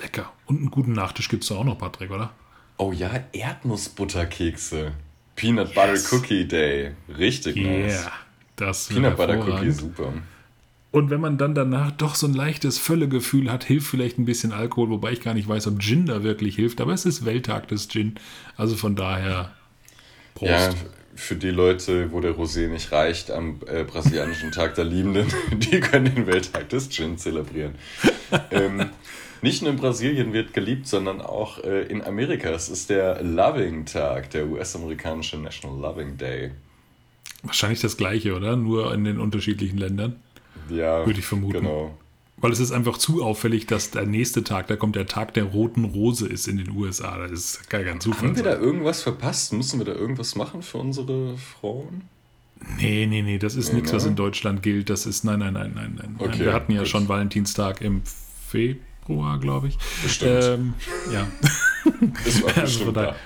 Lecker. 0.00 0.32
Und 0.46 0.56
einen 0.58 0.72
guten 0.72 0.92
Nachtisch 0.92 1.28
gibt 1.28 1.44
es 1.44 1.50
da 1.50 1.54
auch 1.54 1.64
noch, 1.64 1.78
Patrick, 1.78 2.10
oder? 2.10 2.32
Oh 2.78 2.90
ja, 2.90 3.10
Erdnussbutterkekse. 3.32 4.92
Peanut 5.36 5.68
yes. 5.68 5.74
Butter 5.76 6.16
Cookie 6.16 6.48
Day. 6.48 6.92
Richtig 7.16 7.54
yeah. 7.54 7.86
nice. 7.86 8.10
Das 8.56 8.88
Peanut 8.88 9.16
Butter 9.16 9.38
Cookie, 9.38 9.70
super. 9.70 10.12
Und 10.90 11.10
wenn 11.10 11.20
man 11.20 11.36
dann 11.36 11.54
danach 11.54 11.90
doch 11.90 12.14
so 12.14 12.26
ein 12.26 12.32
leichtes 12.32 12.78
Völlegefühl 12.78 13.52
hat, 13.52 13.64
hilft 13.64 13.88
vielleicht 13.88 14.18
ein 14.18 14.24
bisschen 14.24 14.52
Alkohol, 14.52 14.88
wobei 14.88 15.12
ich 15.12 15.20
gar 15.20 15.34
nicht 15.34 15.48
weiß, 15.48 15.66
ob 15.66 15.80
Gin 15.80 16.06
da 16.06 16.22
wirklich 16.22 16.56
hilft. 16.56 16.80
Aber 16.80 16.94
es 16.94 17.04
ist 17.04 17.26
Welttag 17.26 17.68
des 17.68 17.88
Gin. 17.88 18.14
Also 18.56 18.74
von 18.74 18.96
daher, 18.96 19.52
Prost. 20.34 20.50
Ja, 20.50 20.70
für 21.14 21.34
die 21.34 21.50
Leute, 21.50 22.12
wo 22.12 22.20
der 22.20 22.36
Rosé 22.36 22.68
nicht 22.68 22.92
reicht, 22.92 23.30
am 23.30 23.60
äh, 23.66 23.82
brasilianischen 23.82 24.52
Tag 24.52 24.76
der 24.76 24.84
Liebenden, 24.84 25.26
die 25.52 25.80
können 25.80 26.14
den 26.14 26.26
Welttag 26.26 26.68
des 26.70 26.88
Gin 26.88 27.18
zelebrieren. 27.18 27.74
ähm, 28.50 28.88
nicht 29.42 29.62
nur 29.62 29.72
in 29.72 29.76
Brasilien 29.76 30.32
wird 30.32 30.54
geliebt, 30.54 30.86
sondern 30.86 31.20
auch 31.20 31.62
äh, 31.64 31.82
in 31.82 32.02
Amerika. 32.02 32.50
Es 32.50 32.68
ist 32.68 32.88
der 32.88 33.22
Loving-Tag, 33.22 34.30
der 34.30 34.46
US-amerikanische 34.46 35.38
National 35.38 35.78
Loving 35.78 36.16
Day. 36.16 36.52
Wahrscheinlich 37.42 37.80
das 37.80 37.96
gleiche, 37.96 38.34
oder? 38.34 38.56
Nur 38.56 38.92
in 38.94 39.04
den 39.04 39.20
unterschiedlichen 39.20 39.78
Ländern. 39.78 40.16
Ja, 40.70 41.06
würde 41.06 41.18
ich 41.18 41.26
vermuten. 41.26 41.60
Genau. 41.60 41.96
Weil 42.40 42.52
es 42.52 42.60
ist 42.60 42.70
einfach 42.70 42.98
zu 42.98 43.22
auffällig, 43.24 43.66
dass 43.66 43.90
der 43.90 44.06
nächste 44.06 44.44
Tag, 44.44 44.68
da 44.68 44.76
kommt 44.76 44.94
der 44.94 45.06
Tag 45.06 45.34
der 45.34 45.44
roten 45.44 45.84
Rose 45.84 46.26
ist 46.28 46.46
in 46.46 46.56
den 46.56 46.70
USA. 46.70 47.18
Das 47.18 47.32
ist 47.32 47.68
gar 47.70 47.82
kein 47.82 48.00
Zufall. 48.00 48.28
Haben 48.28 48.36
wir 48.36 48.44
da 48.44 48.56
irgendwas 48.56 49.02
verpasst? 49.02 49.52
Müssen 49.52 49.80
wir 49.80 49.86
da 49.86 49.92
irgendwas 49.92 50.36
machen 50.36 50.62
für 50.62 50.78
unsere 50.78 51.36
Frauen? 51.36 52.02
Nee, 52.76 53.06
nee, 53.06 53.22
nee, 53.22 53.38
das 53.38 53.54
ist 53.56 53.70
Nee, 53.72 53.76
nichts, 53.80 53.92
was 53.92 54.04
ne? 54.04 54.10
in 54.10 54.16
Deutschland 54.16 54.62
gilt. 54.62 54.88
Das 54.90 55.04
ist, 55.06 55.24
nein, 55.24 55.40
nein, 55.40 55.52
nein, 55.54 55.72
nein, 55.74 55.94
nein. 55.96 56.16
Okay, 56.18 56.40
wir 56.40 56.52
hatten 56.52 56.72
ja 56.72 56.80
gut. 56.80 56.88
schon 56.88 57.08
Valentinstag 57.08 57.80
im 57.80 58.02
Februar, 58.48 59.38
glaube 59.40 59.68
ich. 59.68 59.78
Bestimmt. 60.02 60.44
Ähm, 60.44 60.74
ja, 61.12 61.26
Das 62.24 62.42
war 62.42 62.56
also 62.58 62.92
da. 62.92 63.16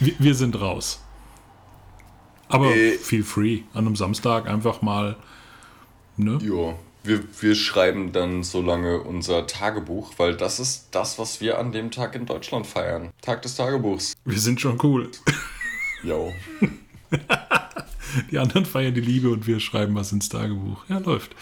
wir, 0.00 0.14
wir 0.18 0.34
sind 0.34 0.58
raus. 0.60 1.02
Aber 2.48 2.74
Äh. 2.74 2.92
feel 2.92 3.24
free. 3.24 3.60
An 3.74 3.86
einem 3.86 3.96
Samstag 3.96 4.48
einfach 4.48 4.80
mal, 4.82 5.16
ne? 6.16 6.38
Jo. 6.42 6.78
Wir, 7.02 7.22
wir 7.42 7.54
schreiben 7.54 8.12
dann 8.12 8.42
so 8.42 8.62
lange 8.62 9.00
unser 9.00 9.46
Tagebuch, 9.46 10.14
weil 10.16 10.34
das 10.36 10.58
ist 10.58 10.88
das, 10.92 11.18
was 11.18 11.40
wir 11.42 11.58
an 11.58 11.70
dem 11.72 11.90
Tag 11.90 12.14
in 12.14 12.24
Deutschland 12.24 12.66
feiern. 12.66 13.10
Tag 13.20 13.42
des 13.42 13.56
Tagebuchs. 13.56 14.14
Wir 14.24 14.38
sind 14.38 14.60
schon 14.60 14.78
cool. 14.82 15.10
Jo. 16.02 16.34
Die 18.30 18.38
anderen 18.38 18.64
feiern 18.66 18.94
die 18.94 19.00
Liebe 19.00 19.30
und 19.30 19.46
wir 19.46 19.58
schreiben 19.58 19.94
was 19.94 20.12
ins 20.12 20.28
Tagebuch. 20.28 20.84
Ja, 20.88 20.98
läuft. 20.98 21.34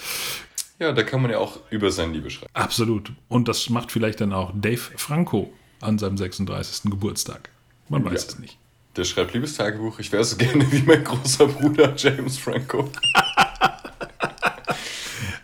Ja, 0.78 0.92
da 0.92 1.02
kann 1.02 1.20
man 1.20 1.30
ja 1.30 1.38
auch 1.38 1.58
über 1.70 1.90
sein 1.90 2.12
Liebe 2.12 2.30
schreiben. 2.30 2.50
Absolut. 2.54 3.12
Und 3.28 3.48
das 3.48 3.68
macht 3.70 3.92
vielleicht 3.92 4.20
dann 4.20 4.32
auch 4.32 4.52
Dave 4.54 4.78
Franco 4.96 5.52
an 5.80 5.98
seinem 5.98 6.16
36. 6.16 6.90
Geburtstag. 6.90 7.50
Man 7.88 8.04
weiß 8.04 8.22
Ja. 8.22 8.28
es 8.28 8.38
nicht. 8.38 8.58
Der 8.96 9.04
schreibt 9.04 9.34
Liebestagebuch. 9.34 9.98
Ich 9.98 10.12
wäre 10.12 10.24
so 10.24 10.36
gerne 10.36 10.70
wie 10.70 10.82
mein 10.82 11.02
großer 11.02 11.46
Bruder 11.46 11.94
James 11.96 12.38
Franco. 12.38 12.90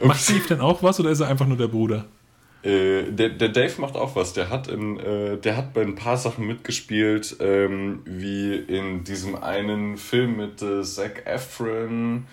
Macht 0.06 0.28
Dave 0.28 0.46
denn 0.48 0.60
auch 0.60 0.82
was 0.82 0.98
oder 1.00 1.10
ist 1.10 1.20
er 1.20 1.28
einfach 1.28 1.46
nur 1.46 1.56
der 1.56 1.68
Bruder? 1.68 2.06
Äh, 2.62 3.04
der, 3.12 3.28
der 3.30 3.48
Dave 3.50 3.80
macht 3.80 3.94
auch 3.96 4.16
was. 4.16 4.32
Der 4.32 4.50
hat, 4.50 4.66
in, 4.68 4.98
äh, 4.98 5.36
der 5.36 5.56
hat 5.56 5.72
bei 5.74 5.82
ein 5.82 5.94
paar 5.94 6.16
Sachen 6.16 6.46
mitgespielt, 6.46 7.36
ähm, 7.40 8.00
wie 8.04 8.54
in 8.54 9.04
diesem 9.04 9.36
einen 9.36 9.96
Film 9.96 10.36
mit 10.38 10.60
äh, 10.60 10.82
Zac 10.82 11.24
Efron, 11.24 12.26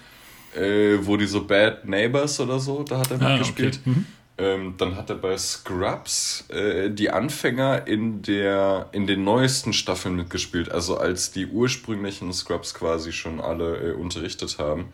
äh, 0.56 0.98
wo 1.02 1.16
die 1.18 1.28
so 1.28 1.46
Bad 1.46 1.88
Neighbors 1.88 2.40
oder 2.40 2.60
so, 2.60 2.82
da 2.84 2.98
hat 3.00 3.12
er 3.12 3.22
Ah, 3.22 3.30
mitgespielt. 3.34 3.80
okay. 3.82 3.90
Mhm. 3.90 4.06
Ähm, 4.38 4.74
dann 4.78 4.96
hat 4.98 5.10
er 5.12 5.16
bei 5.16 5.38
Scrubs 5.38 6.46
äh, 6.50 6.90
die 6.90 7.10
Anfänger 7.10 7.88
in, 7.88 8.22
der, 8.22 8.90
in 8.92 9.08
den 9.08 9.24
neuesten 9.24 9.72
Staffeln 9.74 10.16
mitgespielt, 10.16 10.70
also 10.72 10.98
als 10.98 11.32
die 11.32 11.46
ursprünglichen 11.46 12.34
Scrubs 12.34 12.74
quasi 12.74 13.14
schon 13.14 13.40
alle 13.40 13.78
äh, 13.78 13.94
unterrichtet 13.94 14.58
haben 14.58 14.86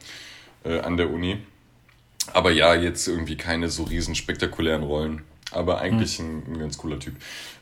an 0.63 0.95
der 0.95 1.09
Uni. 1.11 1.39
Aber 2.33 2.51
ja, 2.51 2.75
jetzt 2.75 3.07
irgendwie 3.07 3.35
keine 3.35 3.69
so 3.69 3.83
riesen 3.83 4.15
spektakulären 4.15 4.83
Rollen. 4.83 5.23
Aber 5.51 5.79
eigentlich 5.79 6.19
ein, 6.19 6.43
ein 6.47 6.59
ganz 6.59 6.77
cooler 6.77 6.99
Typ. 6.99 7.15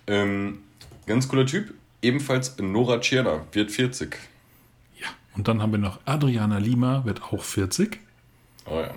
Ähm, 0.08 0.60
ganz 1.06 1.28
cooler 1.28 1.46
Typ. 1.46 1.74
Ebenfalls 2.02 2.58
Nora 2.60 3.00
Tschirner, 3.00 3.46
wird 3.52 3.72
40. 3.72 4.16
Ja. 5.00 5.08
Und 5.36 5.48
dann 5.48 5.62
haben 5.62 5.72
wir 5.72 5.80
noch 5.80 6.00
Adriana 6.06 6.60
Lima, 6.60 7.04
wird 7.06 7.24
auch 7.24 7.44
40. 7.44 8.00
Oh 8.66 8.80
ja. 8.80 8.94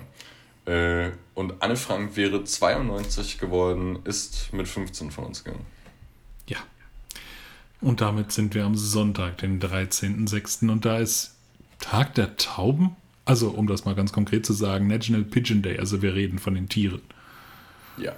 Äh, 0.65 1.11
und 1.33 1.61
Anne 1.61 1.75
Frank 1.75 2.15
wäre 2.15 2.43
92 2.43 3.39
geworden, 3.39 3.99
ist 4.05 4.53
mit 4.53 4.67
15 4.67 5.11
von 5.11 5.25
uns 5.25 5.43
gegangen. 5.43 5.65
Ja. 6.47 6.59
Und 7.81 7.99
damit 7.99 8.31
sind 8.31 8.55
wir 8.55 8.63
am 8.63 8.75
Sonntag, 8.75 9.39
den 9.39 9.59
13.06. 9.59 10.69
Und 10.69 10.85
da 10.85 10.99
ist 10.99 11.35
Tag 11.79 12.15
der 12.15 12.37
Tauben. 12.37 12.95
Also, 13.25 13.49
um 13.49 13.67
das 13.67 13.85
mal 13.85 13.95
ganz 13.95 14.11
konkret 14.11 14.45
zu 14.45 14.53
sagen, 14.53 14.87
National 14.87 15.23
Pigeon 15.23 15.61
Day. 15.61 15.77
Also, 15.79 16.01
wir 16.01 16.13
reden 16.13 16.39
von 16.39 16.55
den 16.55 16.67
Tieren. 16.69 17.01
Ja. 17.97 18.13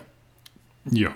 Ja. 0.89 1.11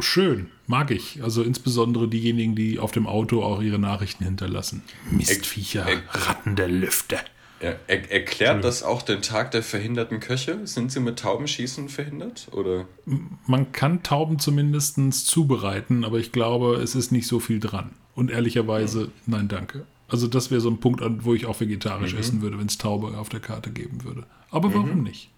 Schön, 0.00 0.48
mag 0.66 0.90
ich. 0.90 1.22
Also 1.22 1.42
insbesondere 1.44 2.08
diejenigen, 2.08 2.56
die 2.56 2.80
auf 2.80 2.90
dem 2.90 3.06
Auto 3.06 3.44
auch 3.44 3.62
ihre 3.62 3.78
Nachrichten 3.78 4.24
hinterlassen. 4.24 4.82
Mistviecher, 5.10 5.86
Eck- 5.86 6.02
Ratten 6.12 6.56
der 6.56 6.68
Lüfte. 6.68 7.18
Er, 7.60 7.78
er, 7.86 8.10
erklärt 8.10 8.64
das 8.64 8.82
auch 8.82 9.02
den 9.02 9.22
Tag 9.22 9.52
der 9.52 9.62
verhinderten 9.62 10.18
Köche? 10.18 10.66
Sind 10.66 10.90
sie 10.90 10.98
mit 10.98 11.20
Taubenschießen 11.20 11.88
verhindert? 11.88 12.48
Oder? 12.50 12.86
Man 13.46 13.70
kann 13.70 14.02
Tauben 14.02 14.40
zumindest 14.40 14.96
zubereiten, 15.26 16.04
aber 16.04 16.18
ich 16.18 16.32
glaube, 16.32 16.74
es 16.82 16.96
ist 16.96 17.12
nicht 17.12 17.28
so 17.28 17.38
viel 17.38 17.60
dran. 17.60 17.90
Und 18.16 18.30
ehrlicherweise, 18.32 19.12
nein, 19.26 19.46
danke. 19.46 19.86
Also 20.08 20.28
das 20.28 20.50
wäre 20.50 20.60
so 20.60 20.70
ein 20.70 20.78
Punkt, 20.80 21.02
wo 21.24 21.34
ich 21.34 21.46
auch 21.46 21.58
vegetarisch 21.60 22.14
essen 22.14 22.42
würde, 22.42 22.58
wenn 22.58 22.66
es 22.66 22.78
Taube 22.78 23.16
auf 23.18 23.28
der 23.28 23.40
Karte 23.40 23.70
geben 23.70 24.04
würde. 24.04 24.24
Aber 24.50 24.72
warum 24.72 25.02
nicht? 25.02 25.30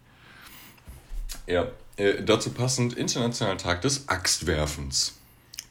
Ja. 1.46 1.66
Äh, 1.96 2.22
dazu 2.22 2.50
passend 2.50 2.92
Internationaler 2.94 3.56
Tag 3.56 3.80
des 3.82 4.08
Axtwerfens. 4.08 5.14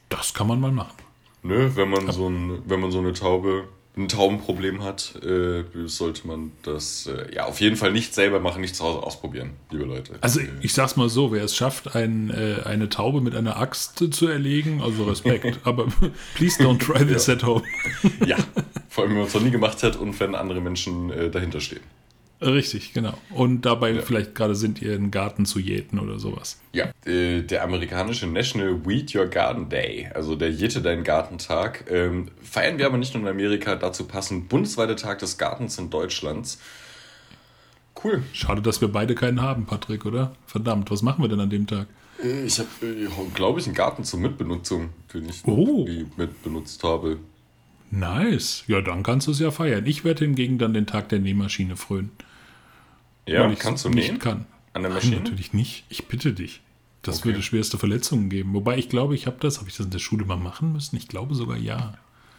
Das 0.09 0.33
kann 0.33 0.47
man 0.47 0.59
mal 0.59 0.71
machen. 0.71 0.95
Ne, 1.43 1.75
wenn 1.75 1.89
man 1.89 2.11
so 2.11 2.27
ein, 2.27 2.63
wenn 2.65 2.79
man 2.79 2.91
so 2.91 2.97
eine 2.97 3.13
Taube, 3.13 3.67
ein 3.95 4.07
Taubenproblem 4.07 4.83
hat, 4.83 5.13
äh, 5.23 5.63
sollte 5.85 6.25
man 6.25 6.51
das 6.63 7.05
äh, 7.05 7.33
ja 7.35 7.45
auf 7.45 7.61
jeden 7.61 7.75
Fall 7.75 7.91
nicht 7.91 8.15
selber 8.15 8.39
machen, 8.39 8.61
nicht 8.61 8.75
zu 8.75 8.83
Hause 8.83 9.03
ausprobieren, 9.03 9.51
liebe 9.69 9.85
Leute. 9.85 10.13
Also 10.21 10.39
äh, 10.39 10.47
ich 10.61 10.73
sag's 10.73 10.95
mal 10.95 11.07
so, 11.07 11.31
wer 11.31 11.43
es 11.43 11.55
schafft, 11.55 11.95
ein, 11.95 12.31
äh, 12.31 12.63
eine 12.65 12.89
Taube 12.89 13.21
mit 13.21 13.35
einer 13.35 13.57
Axt 13.57 14.03
zu 14.11 14.27
erlegen, 14.27 14.81
also 14.81 15.03
Respekt. 15.03 15.59
aber 15.63 15.85
please 16.33 16.59
don't 16.61 16.79
try 16.79 17.05
this 17.05 17.29
at 17.29 17.43
home. 17.43 17.61
ja, 18.25 18.37
vor 18.95 19.03
allem 19.03 19.11
wenn 19.11 19.17
man 19.19 19.27
es 19.27 19.33
noch 19.33 19.41
nie 19.41 19.51
gemacht 19.51 19.83
hat 19.83 19.97
und 19.97 20.17
wenn 20.21 20.35
andere 20.35 20.61
Menschen 20.61 21.09
äh, 21.11 21.29
dahinter 21.29 21.59
stehen. 21.59 21.81
Richtig, 22.41 22.93
genau. 22.93 23.13
Und 23.31 23.61
dabei 23.65 23.99
vielleicht 24.01 24.35
gerade 24.35 24.55
sind, 24.55 24.81
ihren 24.81 25.11
Garten 25.11 25.45
zu 25.45 25.59
jäten 25.59 25.99
oder 25.99 26.17
sowas. 26.17 26.61
Ja, 26.71 26.91
äh, 27.05 27.41
der 27.41 27.63
amerikanische 27.63 28.25
National 28.27 28.85
Weed 28.85 29.13
Your 29.13 29.25
Garden 29.27 29.67
Day, 29.67 30.09
also 30.13 30.37
der 30.37 30.49
Jette 30.51 30.81
Dein 30.81 31.03
Gartentag, 31.03 31.83
ähm, 31.89 32.29
feiern 32.41 32.77
wir 32.77 32.85
aber 32.85 32.97
nicht 32.97 33.13
nur 33.13 33.23
in 33.23 33.29
Amerika, 33.29 33.75
dazu 33.75 34.05
passend 34.05 34.47
bundesweiter 34.47 34.95
Tag 34.95 35.19
des 35.19 35.37
Gartens 35.37 35.77
in 35.77 35.89
Deutschlands. 35.89 36.57
Cool. 38.01 38.23
Schade, 38.31 38.61
dass 38.61 38.79
wir 38.79 38.87
beide 38.89 39.13
keinen 39.15 39.41
haben, 39.41 39.65
Patrick, 39.65 40.05
oder? 40.05 40.35
Verdammt, 40.45 40.89
was 40.91 41.01
machen 41.01 41.21
wir 41.21 41.27
denn 41.29 41.39
an 41.41 41.49
dem 41.49 41.67
Tag? 41.67 41.87
Äh, 42.23 42.45
Ich 42.45 42.59
habe, 42.59 42.69
äh, 42.85 43.07
glaube 43.33 43.59
ich, 43.59 43.65
einen 43.65 43.75
Garten 43.75 44.03
zur 44.05 44.19
Mitbenutzung, 44.21 44.89
den 45.13 45.27
ich 45.29 45.41
Oh. 45.45 45.85
mitbenutzt 46.17 46.81
habe. 46.83 47.17
Nice. 47.95 48.63
Ja, 48.67 48.81
dann 48.81 49.03
kannst 49.03 49.27
du 49.27 49.31
es 49.31 49.39
ja 49.39 49.51
feiern. 49.51 49.85
Ich 49.85 50.03
werde 50.03 50.25
hingegen 50.25 50.57
dann 50.57 50.73
den 50.73 50.85
Tag 50.87 51.09
der 51.09 51.19
Nähmaschine 51.19 51.75
frönen. 51.75 52.11
Ja, 53.27 53.43
weil 53.43 53.53
ich 53.53 53.59
kannst 53.59 53.85
du 53.85 53.89
nicht 53.89 54.09
nähen? 54.09 54.19
kann. 54.19 54.45
An 54.73 54.81
der 54.83 54.89
Nein, 54.91 54.93
Maschine? 54.99 55.17
natürlich 55.17 55.53
nicht. 55.53 55.85
Ich 55.89 56.07
bitte 56.07 56.33
dich. 56.33 56.61
Das 57.01 57.19
Okay. 57.19 57.29
würde 57.29 57.41
schwerste 57.41 57.77
Verletzungen 57.77 58.29
geben. 58.29 58.53
Wobei 58.53 58.77
ich 58.77 58.89
glaube, 58.89 59.15
ich 59.15 59.27
habe 59.27 59.37
das, 59.39 59.59
habe 59.59 59.69
ich 59.69 59.77
das 59.77 59.85
in 59.85 59.91
der 59.91 59.99
Schule 59.99 60.25
mal 60.25 60.37
machen 60.37 60.73
müssen? 60.73 60.95
Ich 60.97 61.07
glaube 61.07 61.35
sogar 61.35 61.57
ja. 61.57 61.93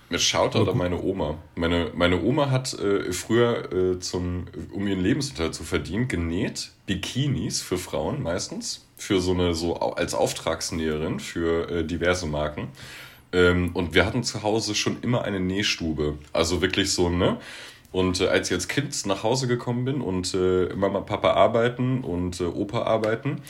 Mir 0.09 0.19
schaut 0.21 0.55
da 0.55 0.63
meine 0.75 1.03
Oma. 1.03 1.39
Meine, 1.57 1.91
meine 1.95 2.23
Oma 2.23 2.51
hat 2.51 2.75
äh, 2.75 3.13
früher, 3.13 3.73
äh, 3.73 3.99
zum, 3.99 4.47
um 4.73 4.87
ihren 4.87 5.01
Lebensunterhalt 5.01 5.55
zu 5.55 5.65
verdienen, 5.65 6.07
genäht 6.07 6.71
Bikinis 6.87 7.61
für 7.61 7.77
Frauen 7.79 8.23
meistens. 8.23 8.87
Für 8.97 9.21
so 9.21 9.33
eine, 9.33 9.55
so 9.55 9.77
als 9.81 10.15
Auftragsnäherin 10.15 11.19
für 11.19 11.69
äh, 11.71 11.85
diverse 11.85 12.27
Marken. 12.27 12.69
Ähm, 13.37 13.71
und 13.75 13.95
wir 13.95 14.07
hatten 14.07 14.25
zu 14.25 14.43
Hause 14.43 14.75
schon 14.75 14.97
immer 15.03 15.23
eine 15.23 15.41
Nähstube. 15.41 16.17
Also 16.33 16.63
wirklich 16.63 16.93
so, 16.93 17.11
ne? 17.11 17.37
Und 17.93 18.21
äh, 18.21 18.29
als 18.29 18.49
ich 18.49 18.55
als 18.55 18.67
Kind 18.67 19.07
nach 19.07 19.23
Hause 19.23 19.47
gekommen 19.47 19.85
bin 19.85 20.01
und 20.01 20.35
äh, 20.35 20.75
Mama, 20.75 21.01
Papa 21.01 21.35
arbeiten 21.35 22.03
und 22.03 22.41
äh, 22.41 22.45
Opa 22.45 22.83
arbeiten, 22.83 23.43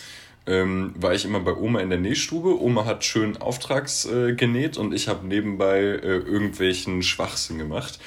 ähm, 0.46 0.92
war 0.96 1.14
ich 1.14 1.24
immer 1.24 1.40
bei 1.40 1.54
Oma 1.54 1.80
in 1.80 1.90
der 1.90 2.00
Nähstube. 2.00 2.60
Oma 2.60 2.84
hat 2.84 3.04
schön 3.04 3.36
auftrags 3.36 4.06
äh, 4.06 4.34
genäht 4.34 4.76
und 4.76 4.92
ich 4.92 5.06
habe 5.06 5.26
nebenbei 5.26 5.78
äh, 5.78 6.18
irgendwelchen 6.18 7.02
Schwachsinn 7.02 7.58
gemacht. 7.58 8.00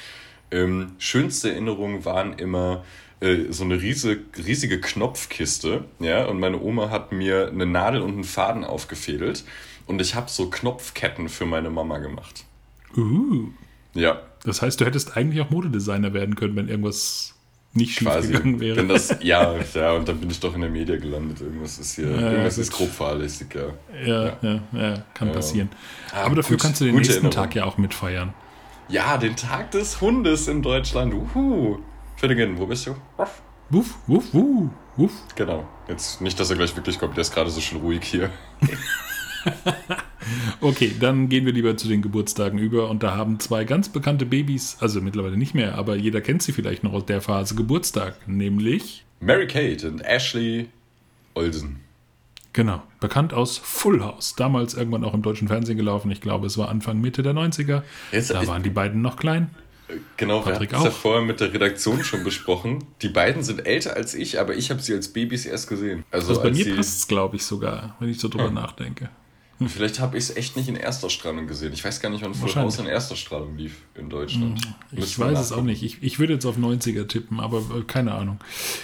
Ähm, 0.50 0.92
schönste 0.98 1.50
Erinnerungen 1.50 2.04
waren 2.04 2.38
immer 2.38 2.84
äh, 3.20 3.44
so 3.50 3.64
eine 3.64 3.80
riesige, 3.80 4.20
riesige 4.46 4.80
Knopfkiste. 4.80 5.84
Ja? 5.98 6.26
Und 6.26 6.40
meine 6.40 6.60
Oma 6.60 6.90
hat 6.90 7.12
mir 7.12 7.48
eine 7.48 7.66
Nadel 7.66 8.02
und 8.02 8.12
einen 8.12 8.24
Faden 8.24 8.64
aufgefädelt. 8.64 9.44
Und 9.90 10.00
ich 10.00 10.14
habe 10.14 10.30
so 10.30 10.48
Knopfketten 10.48 11.28
für 11.28 11.46
meine 11.46 11.68
Mama 11.68 11.98
gemacht. 11.98 12.44
Uh, 12.96 13.48
Ja, 13.92 14.20
das 14.44 14.62
heißt, 14.62 14.80
du 14.80 14.84
hättest 14.84 15.16
eigentlich 15.16 15.40
auch 15.44 15.50
Modedesigner 15.50 16.14
werden 16.14 16.36
können, 16.36 16.54
wenn 16.54 16.68
irgendwas 16.68 17.34
nicht 17.72 17.98
quasi. 17.98 18.28
gegangen 18.32 18.60
wäre. 18.60 18.76
Wenn 18.76 18.86
das, 18.88 19.16
ja, 19.20 19.52
ja, 19.74 19.90
und 19.94 20.08
dann 20.08 20.18
bin 20.20 20.30
ich 20.30 20.38
doch 20.38 20.54
in 20.54 20.60
der 20.60 20.70
Media 20.70 20.94
gelandet. 20.96 21.40
Irgendwas 21.40 21.80
ist 21.80 21.96
hier, 21.96 22.08
Ja, 22.08 22.30
irgendwas 22.30 22.54
gut. 22.54 22.62
ist 22.62 22.72
grob 22.72 22.88
fahrlässig, 22.92 23.48
ja. 23.52 24.06
ja, 24.06 24.36
ja, 24.42 24.60
ja, 24.72 25.04
kann 25.12 25.32
passieren. 25.32 25.70
Ah, 26.12 26.22
Aber 26.26 26.36
dafür 26.36 26.56
gut, 26.56 26.62
kannst 26.62 26.80
du 26.80 26.84
den 26.84 26.94
nächsten 26.94 27.14
Erinnerung. 27.14 27.32
Tag 27.34 27.54
ja 27.56 27.64
auch 27.64 27.76
mitfeiern. 27.76 28.32
Ja, 28.88 29.18
den 29.18 29.34
Tag 29.34 29.72
des 29.72 30.00
Hundes 30.00 30.46
in 30.46 30.62
Deutschland. 30.62 31.12
Uhu. 31.14 31.78
Finnegan, 32.16 32.56
wo 32.58 32.66
bist 32.66 32.86
du? 32.86 32.94
Ruff. 33.18 33.42
Wuff, 33.70 33.94
wuff, 34.06 34.32
wuff, 34.34 34.70
wuff. 34.96 35.12
Genau. 35.34 35.66
Jetzt 35.88 36.20
nicht, 36.20 36.38
dass 36.38 36.48
er 36.50 36.56
gleich 36.56 36.74
wirklich 36.76 36.96
kommt. 37.00 37.16
Der 37.16 37.22
ist 37.22 37.34
gerade 37.34 37.50
so 37.50 37.60
schön 37.60 37.78
ruhig 37.80 38.04
hier. 38.04 38.30
Okay, 40.60 40.92
dann 41.00 41.28
gehen 41.28 41.46
wir 41.46 41.52
lieber 41.52 41.76
zu 41.76 41.88
den 41.88 42.02
Geburtstagen 42.02 42.58
über 42.58 42.90
und 42.90 43.02
da 43.02 43.16
haben 43.16 43.40
zwei 43.40 43.64
ganz 43.64 43.88
bekannte 43.88 44.26
Babys, 44.26 44.76
also 44.80 45.00
mittlerweile 45.00 45.36
nicht 45.36 45.54
mehr, 45.54 45.76
aber 45.76 45.96
jeder 45.96 46.20
kennt 46.20 46.42
sie 46.42 46.52
vielleicht 46.52 46.84
noch 46.84 46.92
aus 46.92 47.06
der 47.06 47.20
Phase 47.22 47.54
Geburtstag, 47.54 48.16
nämlich 48.28 49.04
Mary 49.20 49.46
Kate 49.46 49.88
und 49.88 50.00
Ashley 50.02 50.68
Olsen. 51.34 51.80
Genau, 52.52 52.82
bekannt 53.00 53.32
aus 53.32 53.58
Full 53.58 54.02
House. 54.02 54.34
Damals 54.36 54.74
irgendwann 54.74 55.04
auch 55.04 55.14
im 55.14 55.22
deutschen 55.22 55.48
Fernsehen 55.48 55.76
gelaufen. 55.76 56.10
Ich 56.10 56.20
glaube, 56.20 56.46
es 56.48 56.58
war 56.58 56.68
Anfang, 56.68 57.00
Mitte 57.00 57.22
der 57.22 57.32
90er. 57.32 57.82
Jetzt- 58.12 58.30
da 58.30 58.44
waren 58.46 58.62
die 58.62 58.70
beiden 58.70 59.02
noch 59.02 59.16
klein. 59.16 59.50
Genau, 60.16 60.44
wir 60.44 60.52
Patrick 60.52 60.72
hatten 60.72 60.86
es 60.86 60.92
ja 60.92 60.98
vorher 60.98 61.22
mit 61.22 61.40
der 61.40 61.52
Redaktion 61.52 62.04
schon 62.04 62.22
besprochen. 62.22 62.84
Die 63.02 63.08
beiden 63.08 63.42
sind 63.42 63.66
älter 63.66 63.94
als 63.96 64.14
ich, 64.14 64.38
aber 64.38 64.54
ich 64.54 64.70
habe 64.70 64.80
sie 64.80 64.94
als 64.94 65.08
Babys 65.12 65.46
erst 65.46 65.68
gesehen. 65.68 66.04
Also 66.10 66.28
Also 66.30 66.42
bei 66.42 66.50
mir 66.50 66.76
passt 66.76 66.98
es, 66.98 67.08
glaube 67.08 67.36
ich, 67.36 67.44
sogar, 67.44 67.96
wenn 67.98 68.08
ich 68.08 68.20
so 68.20 68.28
drüber 68.28 68.50
nachdenke. 68.50 69.08
Vielleicht 69.68 70.00
habe 70.00 70.16
ich 70.16 70.24
es 70.24 70.36
echt 70.36 70.56
nicht 70.56 70.68
in 70.68 70.76
erster 70.76 71.10
Strahlung 71.10 71.46
gesehen. 71.46 71.72
Ich 71.72 71.84
weiß 71.84 72.00
gar 72.00 72.08
nicht, 72.08 72.24
wann 72.24 72.34
Full. 72.34 72.54
House 72.54 72.78
in 72.78 72.86
erster 72.86 73.16
Strahlung 73.16 73.56
lief 73.56 73.82
in 73.94 74.08
Deutschland. 74.08 74.60
Ich 74.90 74.98
Müssen 75.00 75.20
wir 75.20 75.32
weiß 75.32 75.40
es 75.40 75.52
auch 75.52 75.62
nicht. 75.62 75.82
Ich, 75.82 76.02
ich 76.02 76.18
würde 76.18 76.32
jetzt 76.32 76.46
auf 76.46 76.56
90er 76.56 77.06
tippen, 77.06 77.40
aber 77.40 77.58
äh, 77.58 77.82
keine 77.86 78.14
Ahnung. 78.14 78.38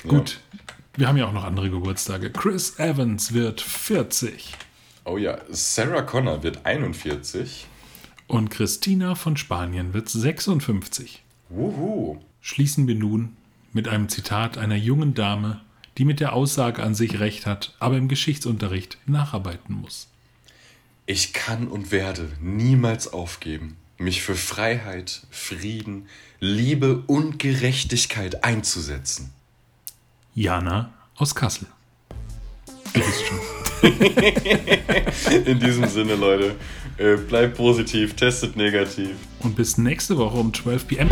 Gut, 0.06 0.40
wir 0.94 1.08
haben 1.08 1.16
ja 1.16 1.26
auch 1.26 1.32
noch 1.32 1.44
andere 1.44 1.70
Geburtstage. 1.70 2.30
Chris 2.30 2.78
Evans 2.78 3.32
wird 3.32 3.60
40 3.62 4.52
Oh 5.08 5.18
ja, 5.18 5.38
Sarah 5.50 6.02
Connor 6.02 6.42
wird 6.42 6.66
41. 6.66 7.66
und 8.26 8.50
Christina 8.50 9.14
von 9.14 9.36
Spanien 9.36 9.94
wird 9.94 10.08
56. 10.08 11.22
Wuhu. 11.48 12.18
Schließen 12.40 12.88
wir 12.88 12.96
nun 12.96 13.36
mit 13.72 13.86
einem 13.86 14.08
Zitat 14.08 14.58
einer 14.58 14.74
jungen 14.74 15.14
Dame, 15.14 15.60
die 15.96 16.04
mit 16.04 16.18
der 16.18 16.32
Aussage 16.32 16.82
an 16.82 16.96
sich 16.96 17.20
recht 17.20 17.46
hat, 17.46 17.76
aber 17.78 17.96
im 17.96 18.08
Geschichtsunterricht 18.08 18.98
nacharbeiten 19.06 19.76
muss. 19.76 20.08
Ich 21.08 21.32
kann 21.32 21.68
und 21.68 21.92
werde 21.92 22.28
niemals 22.40 23.12
aufgeben, 23.12 23.76
mich 23.96 24.22
für 24.22 24.34
Freiheit, 24.34 25.22
Frieden, 25.30 26.08
Liebe 26.40 27.04
und 27.06 27.38
Gerechtigkeit 27.38 28.42
einzusetzen. 28.42 29.30
Jana 30.34 30.92
aus 31.14 31.36
Kassel. 31.36 31.68
Du 32.92 33.00
wisst 33.00 33.24
schon. 33.24 33.38
In 35.46 35.60
diesem 35.60 35.86
Sinne, 35.86 36.16
Leute, 36.16 36.56
äh, 36.98 37.14
bleibt 37.14 37.56
positiv, 37.56 38.16
testet 38.16 38.56
negativ. 38.56 39.10
Und 39.38 39.54
bis 39.54 39.78
nächste 39.78 40.18
Woche 40.18 40.38
um 40.38 40.52
12 40.52 40.88
p.m. 40.88 41.08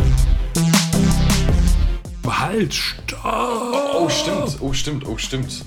Halt, 2.26 2.74
stopp! 2.74 3.94
Oh, 3.94 4.08
stimmt, 4.08 4.60
oh, 4.60 4.72
stimmt, 4.72 5.06
oh, 5.06 5.18
stimmt. 5.18 5.64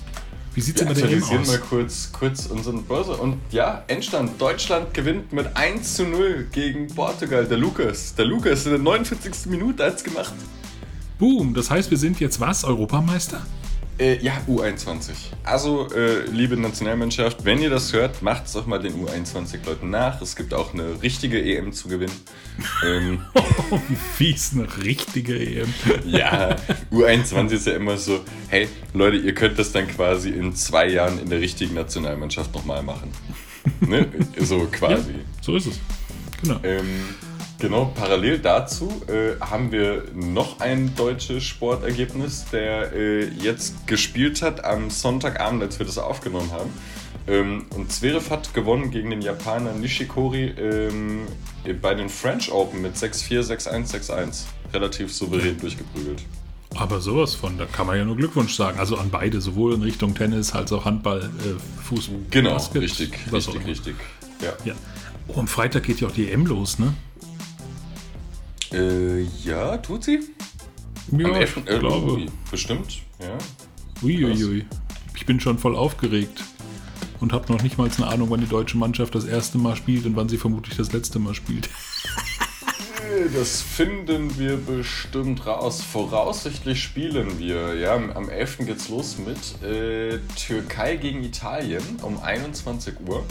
Wie 0.54 0.60
sieht's 0.60 0.80
Wir 0.80 0.86
denn 0.86 0.94
bei 0.94 1.00
der 1.00 1.10
EM 1.10 1.22
aktualisieren 1.22 1.42
aus? 1.42 1.48
mal 1.48 1.68
kurz, 1.68 2.12
kurz 2.12 2.46
unseren 2.46 2.82
Börse. 2.84 3.12
Und 3.12 3.36
ja, 3.50 3.84
Endstand. 3.86 4.40
Deutschland 4.40 4.92
gewinnt 4.92 5.32
mit 5.32 5.56
1 5.56 5.94
zu 5.94 6.04
0 6.04 6.48
gegen 6.50 6.88
Portugal. 6.88 7.44
Der 7.46 7.58
Lukas. 7.58 8.14
Der 8.14 8.24
Lukas 8.24 8.64
in 8.66 8.72
der 8.72 8.80
49. 8.80 9.46
Minute 9.46 9.84
hat's 9.84 10.02
gemacht. 10.02 10.34
Boom, 11.18 11.54
das 11.54 11.70
heißt, 11.70 11.90
wir 11.90 11.98
sind 11.98 12.18
jetzt 12.20 12.40
was? 12.40 12.64
Europameister? 12.64 13.44
Äh, 13.98 14.18
ja, 14.22 14.40
U21. 14.48 15.10
Also, 15.42 15.88
äh, 15.92 16.24
liebe 16.26 16.56
Nationalmannschaft, 16.56 17.44
wenn 17.44 17.60
ihr 17.60 17.68
das 17.70 17.92
hört, 17.92 18.22
macht's 18.22 18.52
doch 18.52 18.64
mal 18.66 18.78
den 18.78 18.94
U21-Leuten 19.04 19.90
nach. 19.90 20.22
Es 20.22 20.36
gibt 20.36 20.54
auch 20.54 20.72
eine 20.72 21.02
richtige 21.02 21.42
EM 21.42 21.72
zu 21.72 21.88
gewinnen. 21.88 22.12
ähm, 22.86 23.24
Oh, 23.70 23.80
wie 23.88 23.96
fies, 23.96 24.52
eine 24.54 24.68
richtige 24.84 25.36
EM. 25.38 25.72
ja, 26.06 26.56
U21 26.92 27.50
ist 27.50 27.66
ja 27.66 27.74
immer 27.74 27.96
so, 27.96 28.20
hey, 28.48 28.68
Leute, 28.94 29.16
ihr 29.16 29.34
könnt 29.34 29.58
das 29.58 29.72
dann 29.72 29.88
quasi 29.88 30.30
in 30.30 30.54
zwei 30.54 30.88
Jahren 30.88 31.18
in 31.18 31.28
der 31.28 31.40
richtigen 31.40 31.74
Nationalmannschaft 31.74 32.54
nochmal 32.54 32.82
machen. 32.84 33.10
ne? 33.80 34.06
So 34.38 34.66
quasi. 34.72 35.14
So 35.42 35.56
ist 35.56 35.66
es. 35.66 35.80
Genau. 36.42 36.60
Ähm, 36.62 36.86
genau, 37.58 37.92
parallel 37.94 38.38
dazu 38.38 39.02
äh, 39.08 39.40
haben 39.40 39.72
wir 39.72 40.04
noch 40.14 40.60
ein 40.60 40.94
deutsches 40.94 41.44
Sportergebnis, 41.44 42.46
der 42.52 42.92
äh, 42.92 43.28
jetzt 43.28 43.86
gespielt 43.86 44.42
hat 44.42 44.64
am 44.64 44.90
Sonntagabend, 44.90 45.62
als 45.62 45.78
wir 45.78 45.86
das 45.86 45.98
aufgenommen 45.98 46.50
haben. 46.52 46.70
Ähm, 47.28 47.66
und 47.74 47.92
Zverev 47.92 48.30
hat 48.30 48.54
gewonnen 48.54 48.90
gegen 48.90 49.10
den 49.10 49.20
Japaner 49.20 49.72
Nishikori 49.72 50.54
ähm, 50.58 51.26
bei 51.82 51.94
den 51.94 52.08
French 52.08 52.50
Open 52.50 52.80
mit 52.80 52.96
6-4, 52.96 53.42
6-1, 53.42 54.10
6-1. 54.10 54.44
Relativ 54.72 55.12
souverän 55.12 55.58
durchgeprügelt. 55.58 56.22
Aber 56.74 57.00
sowas 57.00 57.34
von, 57.34 57.56
da 57.58 57.64
kann 57.64 57.86
man 57.86 57.96
ja 57.96 58.04
nur 58.04 58.16
Glückwunsch 58.16 58.54
sagen. 58.54 58.78
Also 58.78 58.96
an 58.96 59.10
beide, 59.10 59.40
sowohl 59.40 59.74
in 59.74 59.82
Richtung 59.82 60.14
Tennis 60.14 60.52
als 60.52 60.72
auch 60.72 60.84
Handball, 60.84 61.20
äh, 61.22 61.82
Fußball. 61.84 62.18
Genau, 62.30 62.52
Basket, 62.52 62.82
richtig, 62.82 63.12
richtig, 63.32 63.66
richtig. 63.66 63.96
Ja. 64.42 64.52
Ja. 64.64 64.74
Oh, 65.28 65.40
am 65.40 65.48
Freitag 65.48 65.82
geht 65.82 66.00
ja 66.00 66.08
auch 66.08 66.12
die 66.12 66.30
EM 66.30 66.46
los, 66.46 66.78
ne? 66.78 66.94
Äh, 68.72 69.22
ja, 69.44 69.76
tut 69.78 70.04
sie? 70.04 70.20
Ja, 71.12 71.26
Am 71.26 71.32
ich 71.32 71.38
11. 71.38 71.56
Äh, 71.66 71.78
glaube. 71.78 72.12
ui, 72.12 72.26
bestimmt, 72.50 73.02
ja. 73.20 73.38
Uiuiui. 74.02 74.66
Ich 75.16 75.26
bin 75.26 75.40
schon 75.40 75.58
voll 75.58 75.74
aufgeregt 75.74 76.44
und 77.20 77.32
habe 77.32 77.52
noch 77.52 77.62
nicht 77.62 77.78
mal 77.78 77.90
eine 77.96 78.06
Ahnung, 78.06 78.30
wann 78.30 78.40
die 78.40 78.46
deutsche 78.46 78.76
Mannschaft 78.76 79.14
das 79.14 79.24
erste 79.24 79.58
Mal 79.58 79.74
spielt 79.76 80.06
und 80.06 80.16
wann 80.16 80.28
sie 80.28 80.38
vermutlich 80.38 80.76
das 80.76 80.92
letzte 80.92 81.18
Mal 81.18 81.34
spielt. 81.34 81.68
Das 83.34 83.62
finden 83.62 84.38
wir 84.38 84.56
bestimmt 84.56 85.46
raus. 85.46 85.82
Voraussichtlich 85.82 86.82
spielen 86.82 87.38
wir. 87.38 87.74
Ja, 87.74 87.94
am 87.94 88.28
11. 88.28 88.58
geht's 88.58 88.88
los 88.88 89.16
mit 89.18 89.62
äh, 89.62 90.18
Türkei 90.36 90.96
gegen 90.96 91.24
Italien 91.24 91.82
um 92.02 92.20
21 92.20 92.94
Uhr. 93.06 93.24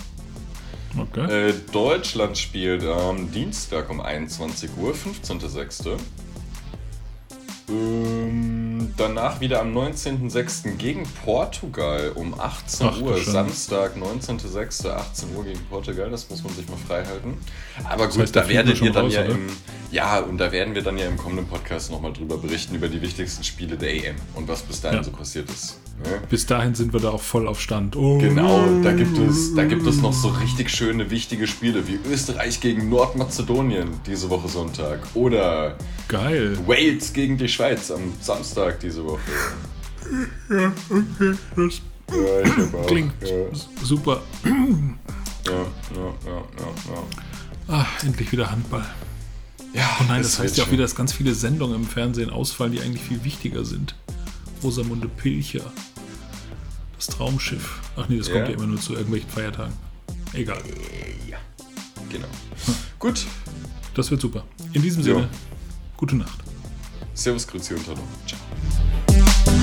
Okay. 0.96 1.50
Äh, 1.50 1.54
Deutschland 1.72 2.38
spielt 2.38 2.84
am 2.84 3.32
Dienstag 3.32 3.90
um 3.90 4.02
21 4.02 4.70
Uhr, 4.78 4.94
15.06. 4.94 5.98
Ähm, 7.70 8.67
danach 8.96 9.40
wieder 9.42 9.60
am 9.62 9.76
19.06. 9.78 10.76
gegen 10.78 11.04
Portugal 11.26 12.12
um 12.16 12.40
18 12.40 12.88
Ach, 12.88 13.02
Uhr. 13.02 13.18
Samstag, 13.22 13.96
19.06. 13.98 14.88
18 14.90 15.36
Uhr 15.36 15.44
gegen 15.44 15.60
Portugal, 15.70 16.10
das 16.10 16.30
muss 16.30 16.44
man 16.44 16.54
sich 16.54 16.68
mal 16.70 16.78
frei 16.88 17.04
halten. 17.06 17.38
Aber 17.84 18.08
gut, 18.08 18.20
heißt, 18.20 18.36
da 18.36 18.48
werdet 18.48 18.82
ihr 18.82 18.92
dann 18.92 19.06
raus, 19.06 19.14
ja 19.14 19.24
oder? 19.26 19.32
im. 19.32 19.48
Ja, 19.90 20.20
und 20.20 20.38
da 20.38 20.52
werden 20.52 20.76
wir 20.76 20.82
dann 20.82 20.98
ja 20.98 21.08
im 21.08 21.16
kommenden 21.18 21.48
Podcast 21.48 21.92
nochmal 21.92 22.12
drüber 22.12 22.38
berichten, 22.38 22.76
über 22.76 22.90
die 22.90 23.02
wichtigsten 23.02 23.44
Spiele 23.44 23.78
der 23.78 23.94
EM 23.94 24.16
und 24.36 24.48
was 24.48 24.62
bis 24.62 24.82
dahin 24.82 24.98
Ja. 24.98 25.04
so 25.04 25.12
passiert 25.12 25.50
ist. 25.50 25.80
Ne? 26.04 26.20
Bis 26.30 26.46
dahin 26.46 26.76
sind 26.76 26.92
wir 26.94 27.00
da 27.00 27.10
auch 27.12 27.22
voll 27.22 27.48
auf 27.48 27.60
Stand. 27.62 27.96
Oh, 27.96 28.18
Genau, 28.18 28.64
da 28.84 28.92
gibt 28.92 29.18
es, 29.18 29.56
da 29.56 29.64
gibt 29.64 29.88
es 29.88 30.02
noch 30.02 30.12
so 30.14 30.28
richtig 30.28 30.70
schöne, 30.70 31.10
wichtige 31.10 31.48
Spiele 31.48 31.88
wie 31.88 31.98
Österreich 32.12 32.60
gegen 32.60 32.90
Nordmazedonien 32.90 33.90
diese 34.06 34.30
Woche 34.30 34.48
Sonntag 34.50 35.00
oder 35.14 35.76
Geil. 36.10 36.58
Wales 36.68 37.14
gegen 37.14 37.38
die 37.38 37.48
Schweiz 37.50 37.90
am 37.92 38.14
Samstag 38.22 38.77
diese 38.82 39.04
Woche. 39.06 39.20
Ja, 40.50 40.72
okay. 40.90 41.38
Das 41.56 41.82
Ja, 42.74 42.84
klingt 42.88 43.14
Ja, 43.22 43.84
super. 43.84 44.22
ja, 44.44 44.52
ja, 44.52 45.54
ja, 46.26 46.44
ja, 46.58 46.94
ja. 46.94 47.04
Ah, 47.68 47.86
endlich 48.04 48.32
wieder 48.32 48.50
Handball. 48.50 48.86
Ja, 49.74 49.98
Oh 50.00 50.04
nein, 50.08 50.22
das 50.24 50.40
heißt 50.40 50.58
ja 50.58 50.64
auch 50.64 50.72
wieder, 50.72 50.84
dass 50.84 50.96
ganz 50.96 51.12
viele 51.12 51.34
Sendungen 51.36 51.76
im 51.76 51.86
Fernsehen 51.86 52.30
ausfallen, 52.30 52.72
die 52.72 52.80
eigentlich 52.82 53.04
viel 53.04 53.24
wichtiger 53.26 53.66
sind. 53.66 53.96
Rosamunde 54.64 55.08
Pilcher. 55.10 55.72
Das 56.96 57.08
Traumschiff. 57.08 57.80
Ach 57.98 58.08
nee, 58.08 58.18
das 58.18 58.32
kommt 58.32 58.48
Ja. 58.48 58.54
immer 58.56 58.66
nur 58.68 58.80
zu 58.80 58.94
irgendwelchen 58.94 59.30
Feiertagen. 59.30 59.74
Egal. 60.34 60.62
Ja, 61.30 61.38
genau. 62.10 62.28
Gut, 63.00 63.26
Das 63.94 64.10
wird 64.10 64.22
super. 64.22 64.46
In 64.74 64.82
diesem. 64.82 65.04
Sinne, 65.04 65.28
gute 65.98 66.16
Nacht. 66.16 66.40
Servus, 67.14 67.46
Grüezi 67.48 67.74
und 67.74 67.86
Hallo. 67.88 68.00
Ciao. 68.28 68.40
Thank 69.20 69.48
you. 69.48 69.57